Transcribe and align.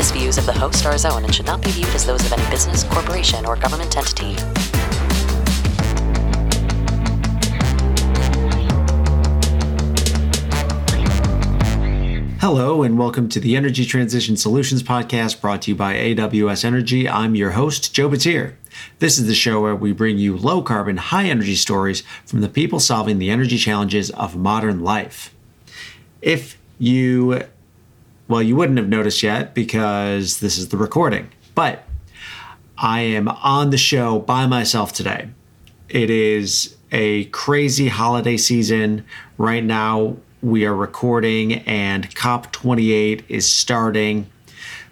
This 0.00 0.12
views 0.12 0.38
of 0.38 0.46
the 0.46 0.54
host 0.54 0.86
are 0.86 0.94
his 0.94 1.04
own 1.04 1.24
and 1.24 1.34
should 1.34 1.44
not 1.44 1.62
be 1.62 1.70
viewed 1.72 1.94
as 1.94 2.06
those 2.06 2.24
of 2.24 2.32
any 2.32 2.50
business, 2.50 2.84
corporation, 2.84 3.44
or 3.44 3.54
government 3.54 3.98
entity. 3.98 4.32
Hello, 12.40 12.82
and 12.82 12.98
welcome 12.98 13.28
to 13.28 13.40
the 13.40 13.54
Energy 13.54 13.84
Transition 13.84 14.38
Solutions 14.38 14.82
Podcast 14.82 15.42
brought 15.42 15.60
to 15.60 15.72
you 15.72 15.74
by 15.74 15.92
AWS 15.96 16.64
Energy. 16.64 17.06
I'm 17.06 17.34
your 17.34 17.50
host, 17.50 17.94
Joe 17.94 18.08
Batir. 18.08 18.54
This 19.00 19.18
is 19.18 19.26
the 19.26 19.34
show 19.34 19.60
where 19.60 19.76
we 19.76 19.92
bring 19.92 20.16
you 20.16 20.34
low 20.34 20.62
carbon, 20.62 20.96
high 20.96 21.26
energy 21.26 21.56
stories 21.56 22.02
from 22.24 22.40
the 22.40 22.48
people 22.48 22.80
solving 22.80 23.18
the 23.18 23.28
energy 23.28 23.58
challenges 23.58 24.08
of 24.12 24.34
modern 24.34 24.80
life. 24.80 25.34
If 26.22 26.56
you, 26.78 27.44
well, 28.30 28.42
you 28.42 28.56
wouldn't 28.56 28.78
have 28.78 28.88
noticed 28.88 29.22
yet 29.22 29.54
because 29.54 30.40
this 30.40 30.56
is 30.56 30.68
the 30.68 30.78
recording, 30.78 31.30
but 31.54 31.84
I 32.78 33.00
am 33.00 33.28
on 33.28 33.68
the 33.70 33.76
show 33.76 34.20
by 34.20 34.46
myself 34.46 34.92
today. 34.94 35.28
It 35.90 36.08
is 36.08 36.76
a 36.92 37.24
crazy 37.26 37.88
holiday 37.88 38.38
season. 38.38 39.04
Right 39.36 39.64
now, 39.64 40.16
we 40.40 40.64
are 40.64 40.74
recording, 40.74 41.58
and 41.66 42.08
COP28 42.14 43.24
is 43.28 43.46
starting. 43.46 44.30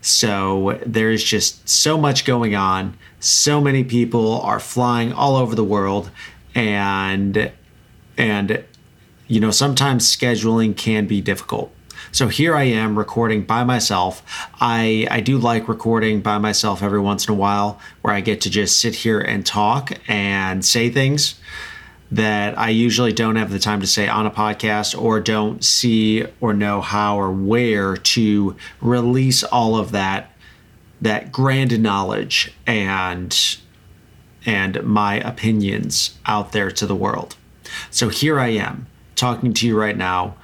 So 0.02 0.78
there's 0.84 1.24
just 1.24 1.66
so 1.66 1.96
much 1.96 2.26
going 2.26 2.54
on 2.54 2.98
so 3.20 3.60
many 3.60 3.82
people 3.82 4.40
are 4.42 4.60
flying 4.60 5.12
all 5.12 5.36
over 5.36 5.54
the 5.54 5.64
world 5.64 6.10
and 6.54 7.50
and 8.16 8.64
you 9.26 9.40
know 9.40 9.50
sometimes 9.50 10.04
scheduling 10.14 10.76
can 10.76 11.06
be 11.06 11.20
difficult 11.20 11.72
so 12.12 12.28
here 12.28 12.54
i 12.54 12.62
am 12.62 12.98
recording 12.98 13.42
by 13.42 13.64
myself 13.64 14.22
i 14.60 15.06
i 15.10 15.20
do 15.20 15.38
like 15.38 15.68
recording 15.68 16.20
by 16.20 16.38
myself 16.38 16.82
every 16.82 17.00
once 17.00 17.26
in 17.26 17.32
a 17.32 17.36
while 17.36 17.78
where 18.02 18.14
i 18.14 18.20
get 18.20 18.40
to 18.40 18.50
just 18.50 18.80
sit 18.80 18.94
here 18.94 19.20
and 19.20 19.44
talk 19.46 19.92
and 20.08 20.64
say 20.64 20.88
things 20.88 21.38
that 22.10 22.58
i 22.58 22.68
usually 22.68 23.12
don't 23.12 23.36
have 23.36 23.50
the 23.50 23.58
time 23.58 23.80
to 23.80 23.86
say 23.86 24.08
on 24.08 24.26
a 24.26 24.30
podcast 24.30 25.00
or 25.00 25.20
don't 25.20 25.64
see 25.64 26.24
or 26.40 26.52
know 26.52 26.80
how 26.80 27.18
or 27.18 27.30
where 27.30 27.96
to 27.96 28.56
release 28.80 29.42
all 29.44 29.76
of 29.76 29.92
that 29.92 30.32
that 31.00 31.30
grand 31.30 31.80
knowledge 31.80 32.52
and 32.66 33.58
and 34.48 34.82
my 34.82 35.16
opinions 35.16 36.18
out 36.26 36.52
there 36.52 36.70
to 36.70 36.86
the 36.86 36.94
world. 36.94 37.36
So 37.90 38.08
here 38.08 38.40
I 38.40 38.48
am 38.48 38.86
talking 39.14 39.52
to 39.52 39.66
you 39.66 39.78
right 39.78 39.96
now. 39.96 40.36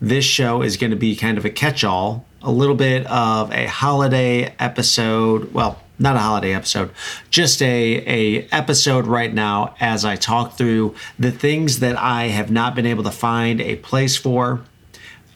This 0.00 0.24
show 0.24 0.62
is 0.62 0.76
going 0.76 0.92
to 0.92 0.96
be 0.96 1.16
kind 1.16 1.38
of 1.38 1.44
a 1.44 1.50
catch-all, 1.50 2.24
a 2.40 2.52
little 2.52 2.76
bit 2.76 3.04
of 3.08 3.52
a 3.52 3.66
holiday 3.66 4.54
episode, 4.58 5.52
well, 5.52 5.82
not 5.98 6.14
a 6.14 6.20
holiday 6.20 6.54
episode, 6.54 6.90
just 7.30 7.60
a, 7.60 8.04
a 8.06 8.48
episode 8.52 9.06
right 9.06 9.34
now 9.34 9.74
as 9.80 10.04
I 10.04 10.14
talk 10.14 10.56
through 10.56 10.94
the 11.18 11.32
things 11.32 11.80
that 11.80 11.98
I 11.98 12.28
have 12.28 12.50
not 12.50 12.76
been 12.76 12.86
able 12.86 13.02
to 13.04 13.10
find 13.10 13.60
a 13.60 13.76
place 13.76 14.16
for 14.16 14.60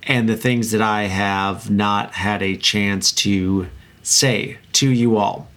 and 0.04 0.28
the 0.28 0.37
things 0.37 0.70
that 0.70 0.82
I 0.82 1.04
have 1.04 1.69
not 1.69 2.12
had 2.12 2.42
a 2.42 2.56
chance 2.56 3.10
to 3.12 3.69
say 4.04 4.58
to 4.75 4.88
you 4.88 5.16
all. 5.16 5.48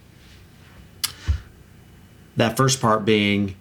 That 2.35 2.57
first 2.57 2.81
part 2.81 3.06
being 3.06 3.56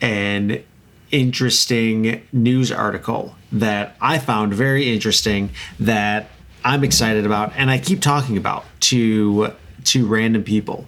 an 0.00 0.64
interesting 1.12 2.26
news 2.32 2.72
article 2.72 3.36
that 3.52 3.96
I 4.00 4.18
found 4.18 4.54
very 4.54 4.92
interesting 4.92 5.50
that 5.78 6.30
I'm 6.64 6.82
excited 6.82 7.26
about 7.26 7.52
and 7.54 7.70
I 7.70 7.78
keep 7.78 8.00
talking 8.00 8.36
about 8.36 8.64
to 8.80 9.52
to 9.84 10.06
random 10.06 10.42
people. 10.42 10.86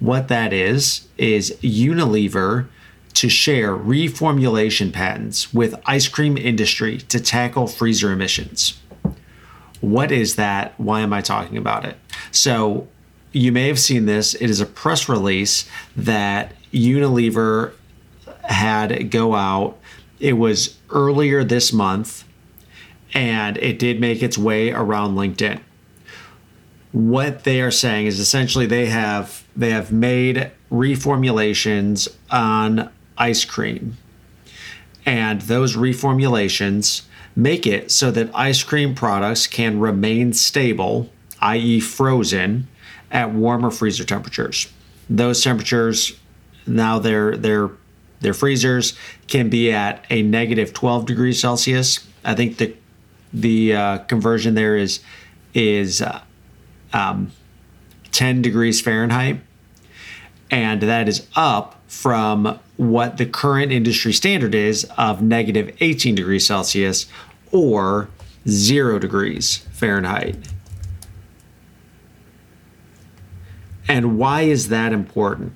What 0.00 0.28
that 0.28 0.52
is 0.52 1.08
is 1.18 1.56
Unilever 1.62 2.68
to 3.14 3.28
share 3.28 3.76
reformulation 3.76 4.92
patents 4.92 5.54
with 5.54 5.74
ice 5.86 6.08
cream 6.08 6.36
industry 6.36 6.98
to 6.98 7.20
tackle 7.20 7.66
freezer 7.66 8.12
emissions. 8.12 8.80
What 9.80 10.10
is 10.10 10.36
that? 10.36 10.74
Why 10.78 11.00
am 11.00 11.12
I 11.12 11.20
talking 11.20 11.56
about 11.56 11.84
it? 11.84 11.96
So, 12.30 12.88
you 13.32 13.50
may 13.50 13.66
have 13.68 13.80
seen 13.80 14.06
this. 14.06 14.34
It 14.34 14.48
is 14.48 14.60
a 14.60 14.66
press 14.66 15.08
release 15.08 15.68
that 15.96 16.52
Unilever 16.72 17.72
had 18.44 19.10
go 19.10 19.34
out. 19.34 19.78
It 20.20 20.34
was 20.34 20.76
earlier 20.90 21.44
this 21.44 21.72
month, 21.72 22.24
and 23.12 23.56
it 23.58 23.78
did 23.78 24.00
make 24.00 24.22
its 24.22 24.38
way 24.38 24.70
around 24.70 25.16
LinkedIn. 25.16 25.60
What 26.92 27.44
they 27.44 27.60
are 27.60 27.70
saying 27.70 28.06
is 28.06 28.20
essentially 28.20 28.66
they 28.66 28.86
have 28.86 29.44
they 29.56 29.70
have 29.70 29.90
made 29.90 30.50
reformulations 30.70 32.08
on 32.30 32.90
ice 33.18 33.44
cream, 33.44 33.96
and 35.04 35.40
those 35.42 35.76
reformulations 35.76 37.02
make 37.36 37.66
it 37.66 37.90
so 37.90 38.10
that 38.12 38.30
ice 38.34 38.62
cream 38.62 38.94
products 38.94 39.46
can 39.46 39.80
remain 39.80 40.32
stable, 40.32 41.10
i.e., 41.40 41.80
frozen, 41.80 42.68
at 43.10 43.32
warmer 43.32 43.70
freezer 43.70 44.04
temperatures. 44.04 44.72
Those 45.08 45.42
temperatures 45.42 46.18
now 46.66 46.98
their 46.98 47.36
their 47.36 47.70
their 48.24 48.34
freezers 48.34 48.94
can 49.28 49.48
be 49.48 49.70
at 49.70 50.04
a 50.10 50.22
negative 50.22 50.72
12 50.72 51.06
degrees 51.06 51.38
Celsius. 51.38 52.04
I 52.24 52.34
think 52.34 52.56
the 52.56 52.74
the 53.32 53.74
uh, 53.74 53.98
conversion 53.98 54.54
there 54.54 54.76
is 54.76 55.00
is 55.52 56.00
uh, 56.00 56.22
um, 56.92 57.30
10 58.12 58.42
degrees 58.42 58.80
Fahrenheit, 58.80 59.40
and 60.50 60.80
that 60.82 61.08
is 61.08 61.26
up 61.36 61.80
from 61.86 62.58
what 62.76 63.18
the 63.18 63.26
current 63.26 63.70
industry 63.70 64.12
standard 64.12 64.54
is 64.54 64.84
of 64.96 65.20
negative 65.20 65.76
18 65.80 66.14
degrees 66.14 66.46
Celsius 66.46 67.06
or 67.52 68.08
zero 68.48 68.98
degrees 68.98 69.58
Fahrenheit. 69.72 70.36
And 73.86 74.18
why 74.18 74.42
is 74.42 74.68
that 74.68 74.92
important? 74.92 75.52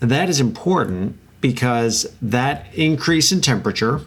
That 0.00 0.28
is 0.28 0.40
important 0.40 1.18
because 1.50 2.12
that 2.20 2.66
increase 2.74 3.30
in 3.30 3.40
temperature 3.40 4.00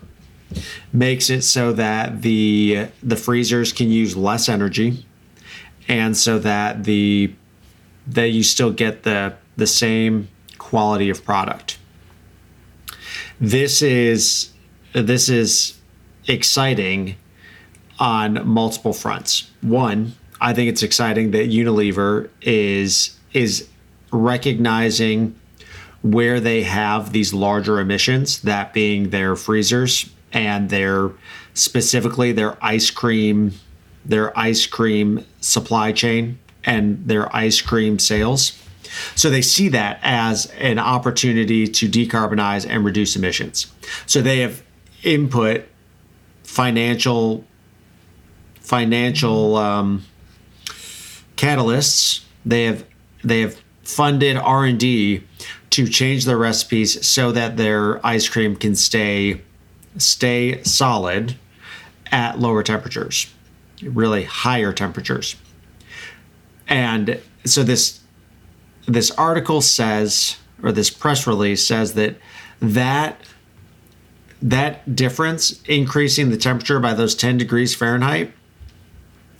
makes 0.91 1.29
it 1.29 1.41
so 1.41 1.71
that 1.71 2.21
the 2.21 2.87
the 3.01 3.15
freezers 3.15 3.71
can 3.71 3.89
use 3.89 4.17
less 4.17 4.49
energy 4.49 5.05
and 5.87 6.17
so 6.17 6.37
that 6.37 6.83
the 6.83 7.33
that 8.05 8.31
you 8.31 8.43
still 8.43 8.71
get 8.71 9.03
the 9.03 9.33
the 9.55 9.65
same 9.65 10.27
quality 10.57 11.09
of 11.09 11.23
product. 11.23 11.79
This 13.39 13.81
is 13.81 14.49
this 14.91 15.29
is 15.29 15.79
exciting 16.27 17.15
on 17.99 18.45
multiple 18.45 18.91
fronts. 18.91 19.49
One, 19.61 20.13
I 20.41 20.51
think 20.53 20.67
it's 20.67 20.83
exciting 20.83 21.31
that 21.31 21.49
Unilever 21.49 22.29
is 22.41 23.17
is 23.31 23.69
recognizing 24.11 25.38
where 26.01 26.39
they 26.39 26.63
have 26.63 27.11
these 27.11 27.33
larger 27.33 27.79
emissions, 27.79 28.41
that 28.41 28.73
being 28.73 29.09
their 29.09 29.35
freezers 29.35 30.09
and 30.31 30.69
their 30.69 31.11
specifically 31.53 32.31
their 32.31 32.63
ice 32.63 32.91
cream 32.91 33.51
their 34.05 34.37
ice 34.37 34.65
cream 34.65 35.25
supply 35.41 35.91
chain 35.91 36.39
and 36.63 37.05
their 37.05 37.33
ice 37.35 37.61
cream 37.61 37.99
sales. 37.99 38.57
So 39.15 39.29
they 39.29 39.41
see 39.41 39.69
that 39.69 39.99
as 40.01 40.47
an 40.57 40.79
opportunity 40.79 41.67
to 41.67 41.87
decarbonize 41.87 42.67
and 42.67 42.83
reduce 42.83 43.15
emissions. 43.15 43.71
So 44.05 44.21
they 44.21 44.39
have 44.39 44.63
input 45.03 45.65
financial 46.43 47.45
financial 48.61 49.55
um, 49.55 50.05
catalysts. 51.35 52.23
They 52.45 52.65
have 52.65 52.85
they 53.23 53.41
have 53.41 53.61
funded 53.83 54.37
R 54.37 54.65
and 54.65 54.79
D 54.79 55.23
to 55.79 55.87
change 55.87 56.25
their 56.25 56.37
recipes 56.37 57.07
so 57.07 57.31
that 57.31 57.55
their 57.55 58.05
ice 58.05 58.27
cream 58.27 58.53
can 58.53 58.75
stay 58.75 59.41
stay 59.97 60.61
solid 60.63 61.35
at 62.11 62.37
lower 62.37 62.63
temperatures, 62.63 63.33
really 63.81 64.25
higher 64.25 64.73
temperatures. 64.73 65.37
And 66.67 67.21
so 67.45 67.63
this 67.63 68.01
this 68.87 69.09
article 69.11 69.61
says 69.61 70.35
or 70.61 70.73
this 70.73 70.89
press 70.89 71.25
release 71.25 71.65
says 71.65 71.93
that 71.93 72.17
that 72.59 73.21
that 74.41 74.97
difference 74.97 75.61
increasing 75.63 76.29
the 76.29 76.37
temperature 76.37 76.81
by 76.81 76.93
those 76.93 77.15
10 77.15 77.37
degrees 77.37 77.73
Fahrenheit 77.73 78.33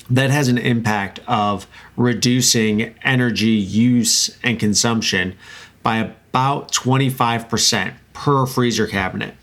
that 0.09 0.29
has 0.29 0.47
an 0.47 0.57
impact 0.57 1.19
of 1.27 1.67
reducing 1.97 2.95
energy 3.03 3.49
use 3.49 4.37
and 4.41 4.57
consumption 4.57 5.35
by 5.83 6.13
about 6.29 6.71
25% 6.71 7.93
per 8.13 8.45
freezer 8.45 8.87
cabinet. 8.87 9.35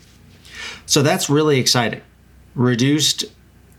So 0.86 1.02
that's 1.02 1.28
really 1.28 1.58
exciting. 1.58 2.02
Reduced 2.54 3.24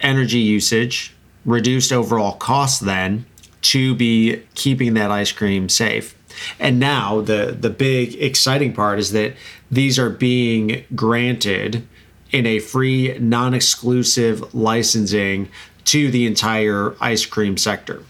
energy 0.02 0.40
usage, 0.40 1.16
reduced 1.46 1.92
overall 1.92 2.34
cost 2.34 2.82
then 2.82 3.26
to 3.62 3.96
be 3.96 4.44
keeping 4.56 4.94
that 4.96 5.10
ice 5.10 5.32
cream 5.32 5.70
safe. 5.70 6.16
And 6.60 6.80
now 6.80 7.22
the 7.22 7.58
the 7.60 7.70
big 7.70 8.16
exciting 8.22 8.74
part 8.74 9.00
is 9.00 9.12
that 9.12 9.34
these 9.72 9.98
are 9.98 10.10
being 10.10 10.86
granted 10.94 11.88
in 12.32 12.46
a 12.46 12.60
free 12.60 13.18
non-exclusive 13.20 14.54
licensing 14.54 15.50
to 15.86 16.12
the 16.12 16.28
entire 16.28 16.96
ice 17.00 17.26
cream 17.26 17.58
sector. 17.58 18.04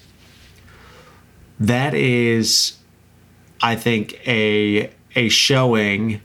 That 1.59 1.93
is 1.93 2.76
I 3.61 3.75
think 3.75 4.19
a 4.27 4.91
a 5.15 5.29
showing 5.29 6.21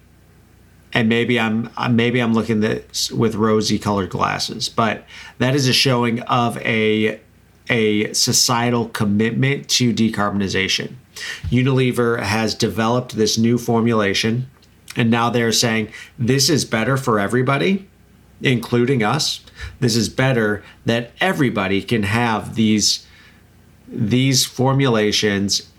and 0.93 1.09
maybe 1.09 1.41
I'm 1.41 1.71
maybe 1.91 2.21
I'm 2.21 2.35
looking 2.35 2.61
this 2.61 3.11
with 3.11 3.35
rosy 3.35 3.79
colored 3.79 4.11
glasses, 4.11 4.69
but 4.69 5.05
that 5.39 5.55
is 5.55 5.67
a 5.67 5.73
showing 5.73 6.21
of 6.23 6.59
a 6.59 7.21
a 7.71 8.13
societal 8.13 8.89
commitment 8.89 9.69
to 9.69 9.95
decarbonization. 9.95 10.95
Unilever 11.51 12.21
has 12.23 12.55
developed 12.55 13.17
this 13.17 13.39
new 13.39 13.57
formulation, 13.57 14.51
and 14.97 15.11
now 15.11 15.31
they're 15.31 15.53
saying 15.53 15.91
this 16.19 16.51
is 16.51 16.65
better 16.65 16.97
for 16.97 17.19
everybody, 17.19 17.89
including 18.43 19.03
us. 19.03 19.41
This 19.81 19.97
is 19.97 20.09
better 20.09 20.63
that 20.85 21.13
everybody 21.21 21.83
can 21.83 22.03
have 22.03 22.55
these 22.55 23.07
these 23.89 24.45
formulations 24.45 25.72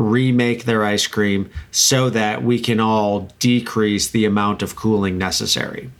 remake 0.00 0.64
their 0.64 0.84
ice 0.84 1.06
cream 1.06 1.50
so 1.70 2.10
that 2.10 2.42
we 2.42 2.58
can 2.58 2.80
all 2.80 3.28
decrease 3.38 4.08
the 4.08 4.24
amount 4.24 4.62
of 4.62 4.76
cooling 4.76 5.18
necessary. 5.18 5.90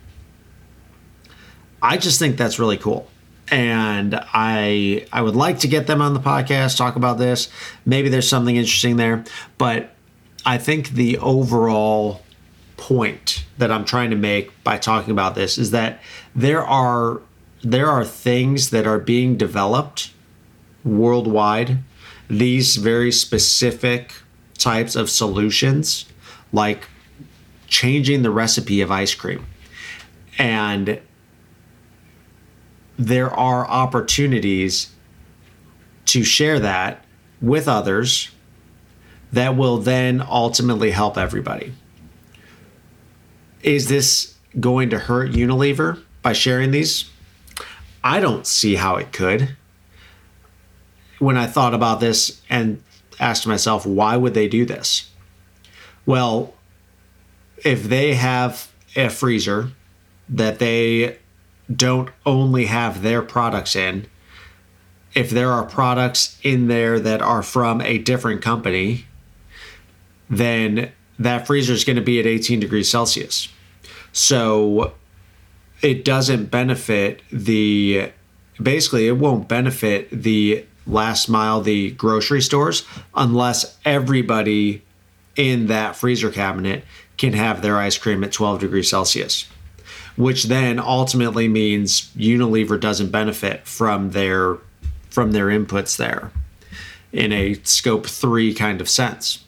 I 1.81 1.97
just 1.97 2.19
think 2.19 2.37
that's 2.37 2.59
really 2.59 2.77
cool 2.77 3.07
and 3.51 4.15
I 4.33 5.05
I 5.11 5.21
would 5.21 5.35
like 5.35 5.59
to 5.59 5.67
get 5.67 5.85
them 5.85 6.01
on 6.01 6.13
the 6.13 6.19
podcast 6.19 6.77
talk 6.77 6.95
about 6.95 7.17
this. 7.17 7.49
Maybe 7.85 8.09
there's 8.09 8.27
something 8.27 8.55
interesting 8.55 8.95
there, 8.95 9.25
but 9.57 9.93
I 10.45 10.57
think 10.57 10.89
the 10.89 11.17
overall 11.17 12.21
point 12.77 13.45
that 13.57 13.71
I'm 13.71 13.85
trying 13.85 14.09
to 14.09 14.15
make 14.15 14.51
by 14.63 14.77
talking 14.77 15.11
about 15.11 15.35
this 15.35 15.57
is 15.57 15.71
that 15.71 15.99
there 16.33 16.63
are 16.63 17.21
there 17.61 17.89
are 17.89 18.05
things 18.05 18.71
that 18.71 18.87
are 18.87 18.99
being 18.99 19.37
developed 19.37 20.11
worldwide 20.83 21.77
these 22.37 22.77
very 22.77 23.11
specific 23.11 24.13
types 24.57 24.95
of 24.95 25.09
solutions 25.09 26.05
like 26.53 26.87
changing 27.67 28.21
the 28.21 28.31
recipe 28.31 28.81
of 28.81 28.89
ice 28.91 29.13
cream 29.13 29.45
and 30.37 30.99
there 32.97 33.31
are 33.31 33.67
opportunities 33.67 34.91
to 36.05 36.23
share 36.23 36.59
that 36.59 37.03
with 37.41 37.67
others 37.67 38.29
that 39.31 39.57
will 39.57 39.77
then 39.77 40.21
ultimately 40.21 40.91
help 40.91 41.17
everybody. 41.17 41.73
Is 43.63 43.87
this 43.87 44.35
going 44.59 44.89
to 44.89 44.99
hurt 44.99 45.31
Unilever 45.31 46.01
by 46.21 46.33
sharing 46.33 46.71
these? 46.71 47.09
I 48.03 48.19
don't 48.19 48.45
see 48.45 48.75
how 48.75 48.97
it 48.97 49.11
could. 49.11 49.55
When 51.21 51.37
I 51.37 51.47
thought 51.47 51.73
about 51.73 51.99
this 51.99 52.41
and 52.49 52.81
asked 53.19 53.45
myself, 53.45 53.85
why 53.85 54.17
would 54.17 54.33
they 54.33 54.47
do 54.47 54.65
this? 54.65 55.09
Well, 56.05 56.53
if 57.63 57.83
they 57.83 58.15
have 58.15 58.71
a 58.95 59.09
freezer 59.09 59.71
that 60.27 60.59
they 60.59 61.17
don't 61.73 62.09
only 62.25 62.65
have 62.65 63.01
their 63.01 63.21
products 63.21 63.75
in. 63.75 64.07
If 65.13 65.29
there 65.29 65.51
are 65.51 65.63
products 65.63 66.39
in 66.43 66.67
there 66.67 66.99
that 66.99 67.21
are 67.21 67.43
from 67.43 67.81
a 67.81 67.97
different 67.97 68.41
company, 68.41 69.05
then 70.29 70.91
that 71.19 71.45
freezer 71.45 71.73
is 71.73 71.83
going 71.83 71.97
to 71.97 72.01
be 72.01 72.19
at 72.19 72.25
18 72.25 72.59
degrees 72.59 72.89
Celsius. 72.89 73.49
So 74.13 74.93
it 75.81 76.05
doesn't 76.05 76.45
benefit 76.45 77.21
the, 77.31 78.11
basically, 78.61 79.07
it 79.07 79.17
won't 79.17 79.47
benefit 79.47 80.09
the 80.11 80.65
last 80.85 81.29
mile, 81.29 81.61
the 81.61 81.91
grocery 81.91 82.41
stores, 82.41 82.85
unless 83.15 83.77
everybody 83.85 84.83
in 85.35 85.67
that 85.67 85.95
freezer 85.95 86.31
cabinet 86.31 86.83
can 87.17 87.33
have 87.33 87.61
their 87.61 87.77
ice 87.77 87.97
cream 87.97 88.23
at 88.23 88.31
12 88.31 88.59
degrees 88.59 88.89
Celsius 88.89 89.47
which 90.15 90.45
then 90.45 90.79
ultimately 90.79 91.47
means 91.47 92.11
Unilever 92.15 92.79
doesn't 92.79 93.11
benefit 93.11 93.65
from 93.65 94.11
their 94.11 94.57
from 95.09 95.31
their 95.31 95.47
inputs 95.47 95.97
there 95.97 96.31
in 97.11 97.33
a 97.33 97.55
scope 97.63 98.07
3 98.07 98.53
kind 98.53 98.79
of 98.79 98.89
sense. 98.89 99.43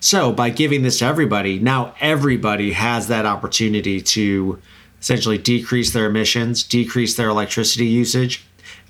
So, 0.00 0.32
by 0.32 0.50
giving 0.50 0.82
this 0.82 1.00
to 1.00 1.06
everybody, 1.06 1.58
now 1.58 1.94
everybody 1.98 2.72
has 2.72 3.08
that 3.08 3.26
opportunity 3.26 4.00
to 4.00 4.60
essentially 5.00 5.38
decrease 5.38 5.92
their 5.92 6.06
emissions, 6.06 6.62
decrease 6.62 7.16
their 7.16 7.28
electricity 7.28 7.86
usage, 7.86 8.46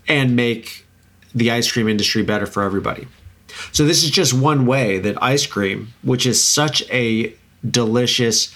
and 0.07 0.37
make 0.37 0.87
the 1.35 1.51
ice 1.51 1.71
cream 1.71 1.89
industry 1.89 2.23
better 2.23 2.47
for 2.47 2.63
everybody. 2.63 3.07
So, 3.73 3.85
this 3.85 4.05
is 4.05 4.11
just 4.11 4.33
one 4.33 4.67
way 4.67 4.99
that 4.99 5.23
ice 5.23 5.47
cream, 5.47 5.93
which 6.03 6.27
is 6.27 6.43
such 6.43 6.89
a 6.91 7.35
delicious, 7.69 8.55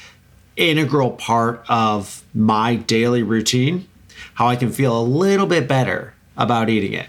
integral 0.56 1.12
part 1.12 1.64
of 1.68 2.22
my 2.34 2.76
daily 2.76 3.22
routine, 3.22 3.88
how 4.34 4.48
I 4.48 4.56
can 4.56 4.70
feel 4.70 4.98
a 4.98 5.02
little 5.02 5.46
bit 5.46 5.66
better 5.66 6.14
about 6.36 6.68
eating 6.68 6.92
it. 6.92 7.08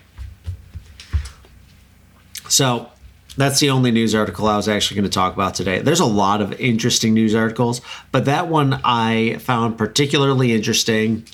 So, 2.48 2.89
that's 3.36 3.60
the 3.60 3.69
only 3.69 3.92
news 3.92 4.13
article 4.13 4.48
I 4.48 4.56
was 4.56 4.69
actually 4.69 4.96
going 4.96 5.10
to 5.10 5.13
talk 5.13 5.34
about 5.34 5.55
today. 5.55 5.79
There's 5.79 6.00
a 6.00 6.05
lot 6.05 6.41
of 6.41 6.53
interesting 6.60 7.13
news 7.13 7.34
articles, 7.34 7.82
but 8.12 8.25
that 8.25 8.48
one 8.48 8.79
I 8.84 9.38
found 9.39 9.77
particularly 9.77 10.53
interesting, 10.53 11.25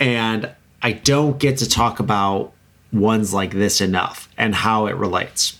and 0.00 0.50
I 0.82 0.92
don't 0.92 1.38
get 1.38 1.58
to 1.58 1.68
talk 1.68 2.00
about 2.00 2.52
ones 2.92 3.32
like 3.32 3.52
this 3.52 3.80
enough 3.80 4.28
and 4.36 4.54
how 4.54 4.86
it 4.86 4.96
relates. 4.96 5.58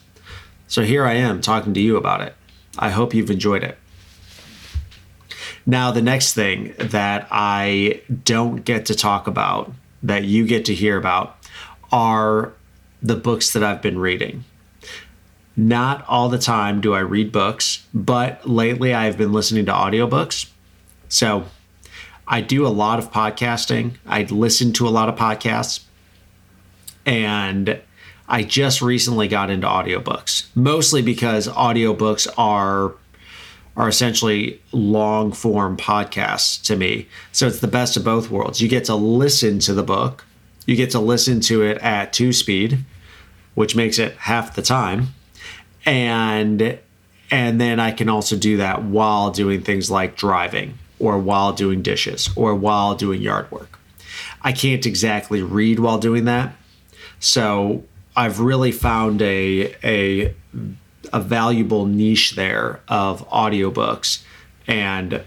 So 0.69 0.83
here 0.83 1.05
I 1.05 1.15
am 1.15 1.41
talking 1.41 1.75
to 1.75 1.81
you 1.81 1.97
about 1.97 2.21
it. 2.21 2.35
I 2.79 2.91
hope 2.91 3.15
you've 3.15 3.31
enjoyed 3.31 3.63
it. 3.63 3.79
Now, 5.65 5.93
the 5.93 6.03
next 6.03 6.35
thing 6.35 6.75
that 6.79 7.29
I 7.31 8.03
don't 8.25 8.65
get 8.65 8.87
to 8.87 8.95
talk 8.95 9.27
about, 9.27 9.73
that 10.03 10.25
you 10.25 10.47
get 10.47 10.65
to 10.67 10.75
hear 10.75 10.97
about, 10.97 11.37
are 11.93 12.53
the 13.03 13.17
books 13.17 13.53
that 13.53 13.63
I've 13.63 13.83
been 13.83 13.99
reading. 13.99 14.45
Not 15.57 16.05
all 16.09 16.29
the 16.29 16.39
time 16.39 16.81
do 16.81 16.95
I 16.95 17.01
read 17.01 17.31
books, 17.31 17.87
but 17.93 18.49
lately 18.49 18.95
I've 18.95 19.19
been 19.19 19.33
listening 19.33 19.67
to 19.67 19.73
audiobooks. 19.73 20.51
So 21.09 21.45
I 22.27 22.41
do 22.41 22.67
a 22.67 22.69
lot 22.69 22.99
of 22.99 23.13
podcasting. 23.13 23.97
I 24.07 24.23
listen 24.23 24.73
to 24.75 24.89
a 24.89 24.91
lot 24.91 25.09
of 25.09 25.17
podcasts. 25.17 25.85
And 27.05 27.81
I 28.29 28.43
just 28.43 28.81
recently 28.81 29.29
got 29.29 29.51
into 29.51 29.67
audiobooks, 29.67 30.47
mostly 30.55 31.03
because 31.03 31.49
audiobooks 31.49 32.27
are 32.39 32.95
are 33.75 33.89
essentially 33.89 34.61
long 34.73 35.33
form 35.33 35.79
podcasts 35.79 36.63
to 36.63 36.77
me. 36.77 37.09
So 37.33 37.47
it's 37.47 37.61
the 37.61 37.69
best 37.69 37.97
of 37.97 38.05
both 38.05 38.31
worlds. 38.31 38.61
You 38.61 38.69
get 38.69 38.85
to 38.85 38.95
listen 38.95 39.61
to 39.61 39.73
the 39.73 39.83
book, 39.83 40.27
you 40.67 40.77
get 40.77 40.91
to 40.91 41.01
listen 41.01 41.41
to 41.43 41.63
it 41.63 41.79
at 41.79 42.13
two 42.13 42.33
speed, 42.33 42.85
which 43.55 43.75
makes 43.75 43.99
it 43.99 44.15
half 44.17 44.55
the 44.55 44.63
time. 44.63 45.09
And 45.85 46.79
and 47.31 47.61
then 47.61 47.81
I 47.81 47.93
can 47.93 48.09
also 48.11 48.37
do 48.37 48.59
that 48.59 48.83
while 48.83 49.31
doing 49.31 49.63
things 49.63 49.91
like 49.91 50.17
driving 50.17 50.79
or 50.99 51.19
while 51.19 51.53
doing 51.53 51.83
dishes 51.83 52.29
or 52.37 52.55
while 52.55 52.95
doing 52.95 53.23
yard 53.23 53.51
work. 53.51 53.79
I 54.43 54.53
can't 54.53 54.85
exactly 54.85 55.43
read 55.43 55.81
while 55.81 55.99
doing 55.99 56.27
that. 56.27 56.55
So 57.23 57.85
I've 58.17 58.41
really 58.41 58.73
found 58.73 59.23
a 59.23 59.75
a 59.85 60.35
a 61.13 61.21
valuable 61.21 61.87
niche 61.87 62.33
there 62.33 62.81
of 62.89 63.27
audiobooks 63.29 64.23
and 64.67 65.23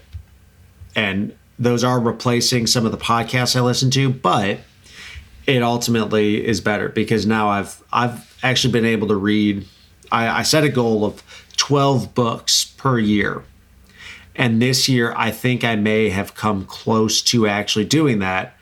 and 0.94 1.36
those 1.58 1.82
are 1.82 1.98
replacing 1.98 2.66
some 2.66 2.84
of 2.84 2.92
the 2.92 2.98
podcasts 2.98 3.56
I 3.56 3.60
listen 3.62 3.90
to, 3.92 4.10
but 4.10 4.58
it 5.46 5.62
ultimately 5.62 6.46
is 6.46 6.60
better 6.60 6.90
because 6.90 7.24
now 7.24 7.48
I've 7.48 7.82
I've 7.90 8.38
actually 8.42 8.72
been 8.72 8.84
able 8.84 9.08
to 9.08 9.16
read 9.16 9.66
I, 10.12 10.40
I 10.40 10.42
set 10.42 10.64
a 10.64 10.68
goal 10.68 11.02
of 11.04 11.22
12 11.56 12.14
books 12.14 12.64
per 12.64 12.98
year. 12.98 13.42
And 14.34 14.60
this 14.60 14.86
year, 14.86 15.14
I 15.16 15.30
think 15.30 15.64
I 15.64 15.76
may 15.76 16.10
have 16.10 16.34
come 16.34 16.66
close 16.66 17.22
to 17.22 17.46
actually 17.46 17.86
doing 17.86 18.18
that. 18.18 18.55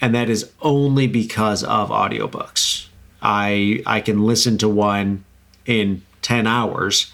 And 0.00 0.14
that 0.14 0.30
is 0.30 0.50
only 0.62 1.06
because 1.06 1.62
of 1.62 1.90
audiobooks. 1.90 2.86
I 3.22 3.82
I 3.86 4.00
can 4.00 4.24
listen 4.24 4.56
to 4.58 4.68
one 4.68 5.24
in 5.66 6.02
10 6.22 6.46
hours 6.46 7.12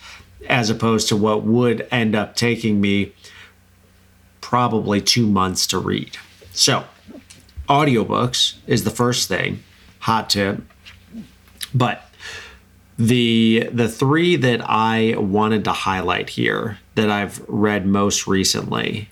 as 0.49 0.71
opposed 0.71 1.09
to 1.09 1.17
what 1.17 1.43
would 1.43 1.87
end 1.91 2.15
up 2.15 2.37
taking 2.37 2.81
me 2.81 3.13
probably 4.41 5.01
2 5.01 5.27
months 5.27 5.67
to 5.69 5.79
read. 5.79 6.17
So, 6.53 6.85
audiobooks 7.69 8.55
is 8.67 8.85
the 8.85 8.91
first 8.91 9.29
thing, 9.29 9.63
hot 10.01 10.31
tip. 10.31 10.63
But 11.75 12.09
the 12.99 13.69
the 13.73 13.89
three 13.89 14.37
that 14.37 14.63
I 14.65 15.17
wanted 15.19 15.65
to 15.65 15.73
highlight 15.73 16.31
here 16.31 16.79
that 16.95 17.11
I've 17.11 17.45
read 17.47 17.87
most 17.87 18.27
recently, 18.27 19.09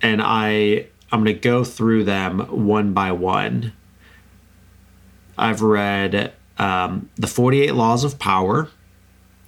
and 0.00 0.22
I 0.22 0.86
I'm 1.14 1.22
going 1.22 1.36
to 1.36 1.40
go 1.40 1.62
through 1.62 2.02
them 2.02 2.40
one 2.66 2.92
by 2.92 3.12
one. 3.12 3.72
I've 5.38 5.62
read 5.62 6.32
um, 6.58 7.08
the 7.14 7.28
48 7.28 7.72
Laws 7.72 8.02
of 8.02 8.18
Power 8.18 8.68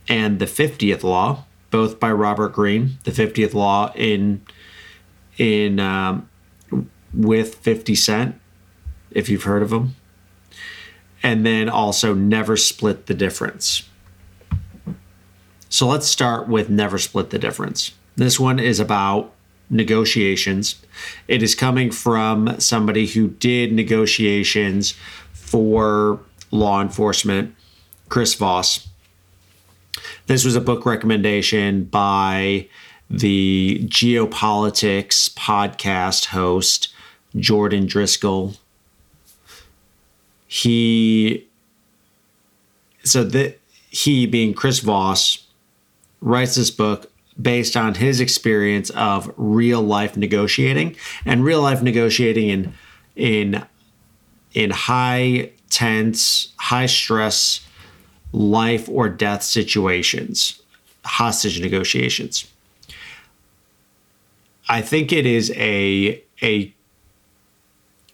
and 0.09 0.39
the 0.39 0.45
50th 0.47 1.03
Law, 1.03 1.45
both 1.73 1.99
by 1.99 2.13
Robert 2.13 2.51
Greene. 2.51 2.99
The 3.03 3.11
50th 3.11 3.53
Law 3.53 3.93
in 3.97 4.43
in 5.39 5.81
um, 5.81 6.29
with 7.13 7.57
50 7.57 7.97
Cent, 7.97 8.41
if 9.11 9.29
you've 9.29 9.43
heard 9.43 9.63
of 9.63 9.73
him 9.73 9.97
and 11.21 11.45
then 11.45 11.69
also 11.69 12.15
never 12.15 12.57
split 12.57 13.07
the 13.07 13.15
difference. 13.15 13.83
So 15.69 15.89
let's 15.89 16.07
start 16.07 16.47
with 16.47 16.71
never 16.71 16.99
split 16.99 17.31
the 17.31 17.39
difference. 17.41 17.91
This 18.15 18.39
one 18.39 18.61
is 18.61 18.79
about 18.79 19.35
negotiations. 19.69 20.77
It 21.29 21.43
is 21.43 21.55
coming 21.55 21.91
from 21.91 22.59
somebody 22.61 23.07
who 23.07 23.29
did 23.29 23.73
negotiations 23.73 24.95
for 25.33 26.21
law 26.51 26.81
enforcement, 26.81 27.55
Chris 28.09 28.35
Voss. 28.35 28.89
This 30.27 30.45
was 30.45 30.57
a 30.57 30.61
book 30.61 30.85
recommendation 30.87 31.85
by 31.85 32.69
the 33.09 33.81
geopolitics 33.85 35.33
podcast 35.35 36.27
host, 36.27 36.93
Jordan 37.37 37.87
Driscoll 37.87 38.55
he 40.47 41.47
so 43.03 43.25
that 43.25 43.61
he 43.91 44.27
being 44.27 44.55
Chris 44.55 44.81
Voss 44.81 45.47
writes 46.21 46.55
this 46.55 46.71
book 46.71 47.11
based 47.41 47.77
on 47.77 47.95
his 47.95 48.21
experience 48.21 48.91
of 48.91 49.33
real 49.37 49.83
life 49.83 50.17
negotiating 50.17 50.97
and 51.25 51.45
real 51.45 51.61
life 51.61 51.83
negotiating 51.83 52.49
in 52.49 52.75
in 53.15 53.67
in 54.55 54.71
high 54.71 55.51
tense, 55.71 56.53
high 56.59 56.87
stress 56.87 57.61
life 58.33 58.89
or 58.89 59.09
death 59.09 59.43
situations, 59.43 60.61
hostage 61.05 61.61
negotiations. 61.61 62.51
I 64.69 64.81
think 64.83 65.13
it 65.13 65.27
is 65.27 65.53
a 65.57 66.23
a 66.43 66.75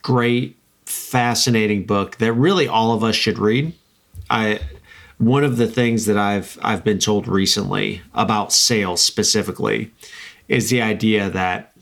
great 0.03 0.57
fascinating 0.85 1.85
book 1.87 2.17
that 2.17 2.33
really 2.33 2.69
all 2.69 2.93
of 2.93 3.05
us 3.05 3.15
should 3.15 3.39
read. 3.39 3.73
I 4.29 4.61
one 5.23 5.45
of 5.45 5.57
the 5.57 5.69
things 5.69 6.07
that 6.07 6.19
I've 6.19 6.59
I've 6.63 6.83
been 6.83 6.99
told 6.99 7.29
recently 7.29 8.03
about 8.13 8.53
sales 8.53 9.05
specifically 9.05 9.93
is 10.49 10.69
the 10.69 10.83
idea 10.83 11.31
that 11.31 11.73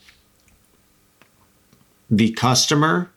the 2.10 2.32
customer 2.32 3.10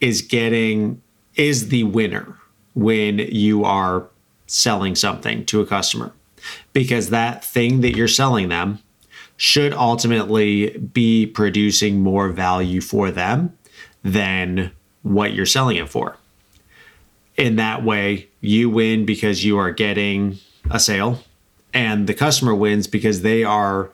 is 0.00 0.22
getting 0.22 1.02
is 1.34 1.68
the 1.68 1.84
winner 1.84 2.38
when 2.72 3.18
you 3.18 3.64
are 3.64 4.08
selling 4.46 4.94
something 4.94 5.44
to 5.44 5.60
a 5.60 5.66
customer 5.66 6.14
because 6.72 7.10
that 7.10 7.44
thing 7.44 7.82
that 7.82 7.94
you're 7.94 8.08
selling 8.08 8.48
them 8.48 8.78
should 9.36 9.74
ultimately 9.74 10.70
be 10.78 11.26
producing 11.26 12.00
more 12.00 12.30
value 12.30 12.80
for 12.80 13.10
them 13.10 13.54
than 14.02 14.72
what 15.02 15.34
you're 15.34 15.44
selling 15.44 15.76
it 15.76 15.90
for. 15.90 16.16
In 17.36 17.56
that 17.56 17.84
way, 17.84 18.28
you 18.42 18.68
win 18.68 19.06
because 19.06 19.44
you 19.44 19.56
are 19.56 19.70
getting 19.70 20.38
a 20.70 20.78
sale, 20.78 21.20
and 21.72 22.06
the 22.06 22.12
customer 22.12 22.54
wins 22.54 22.86
because 22.86 23.22
they 23.22 23.42
are 23.44 23.90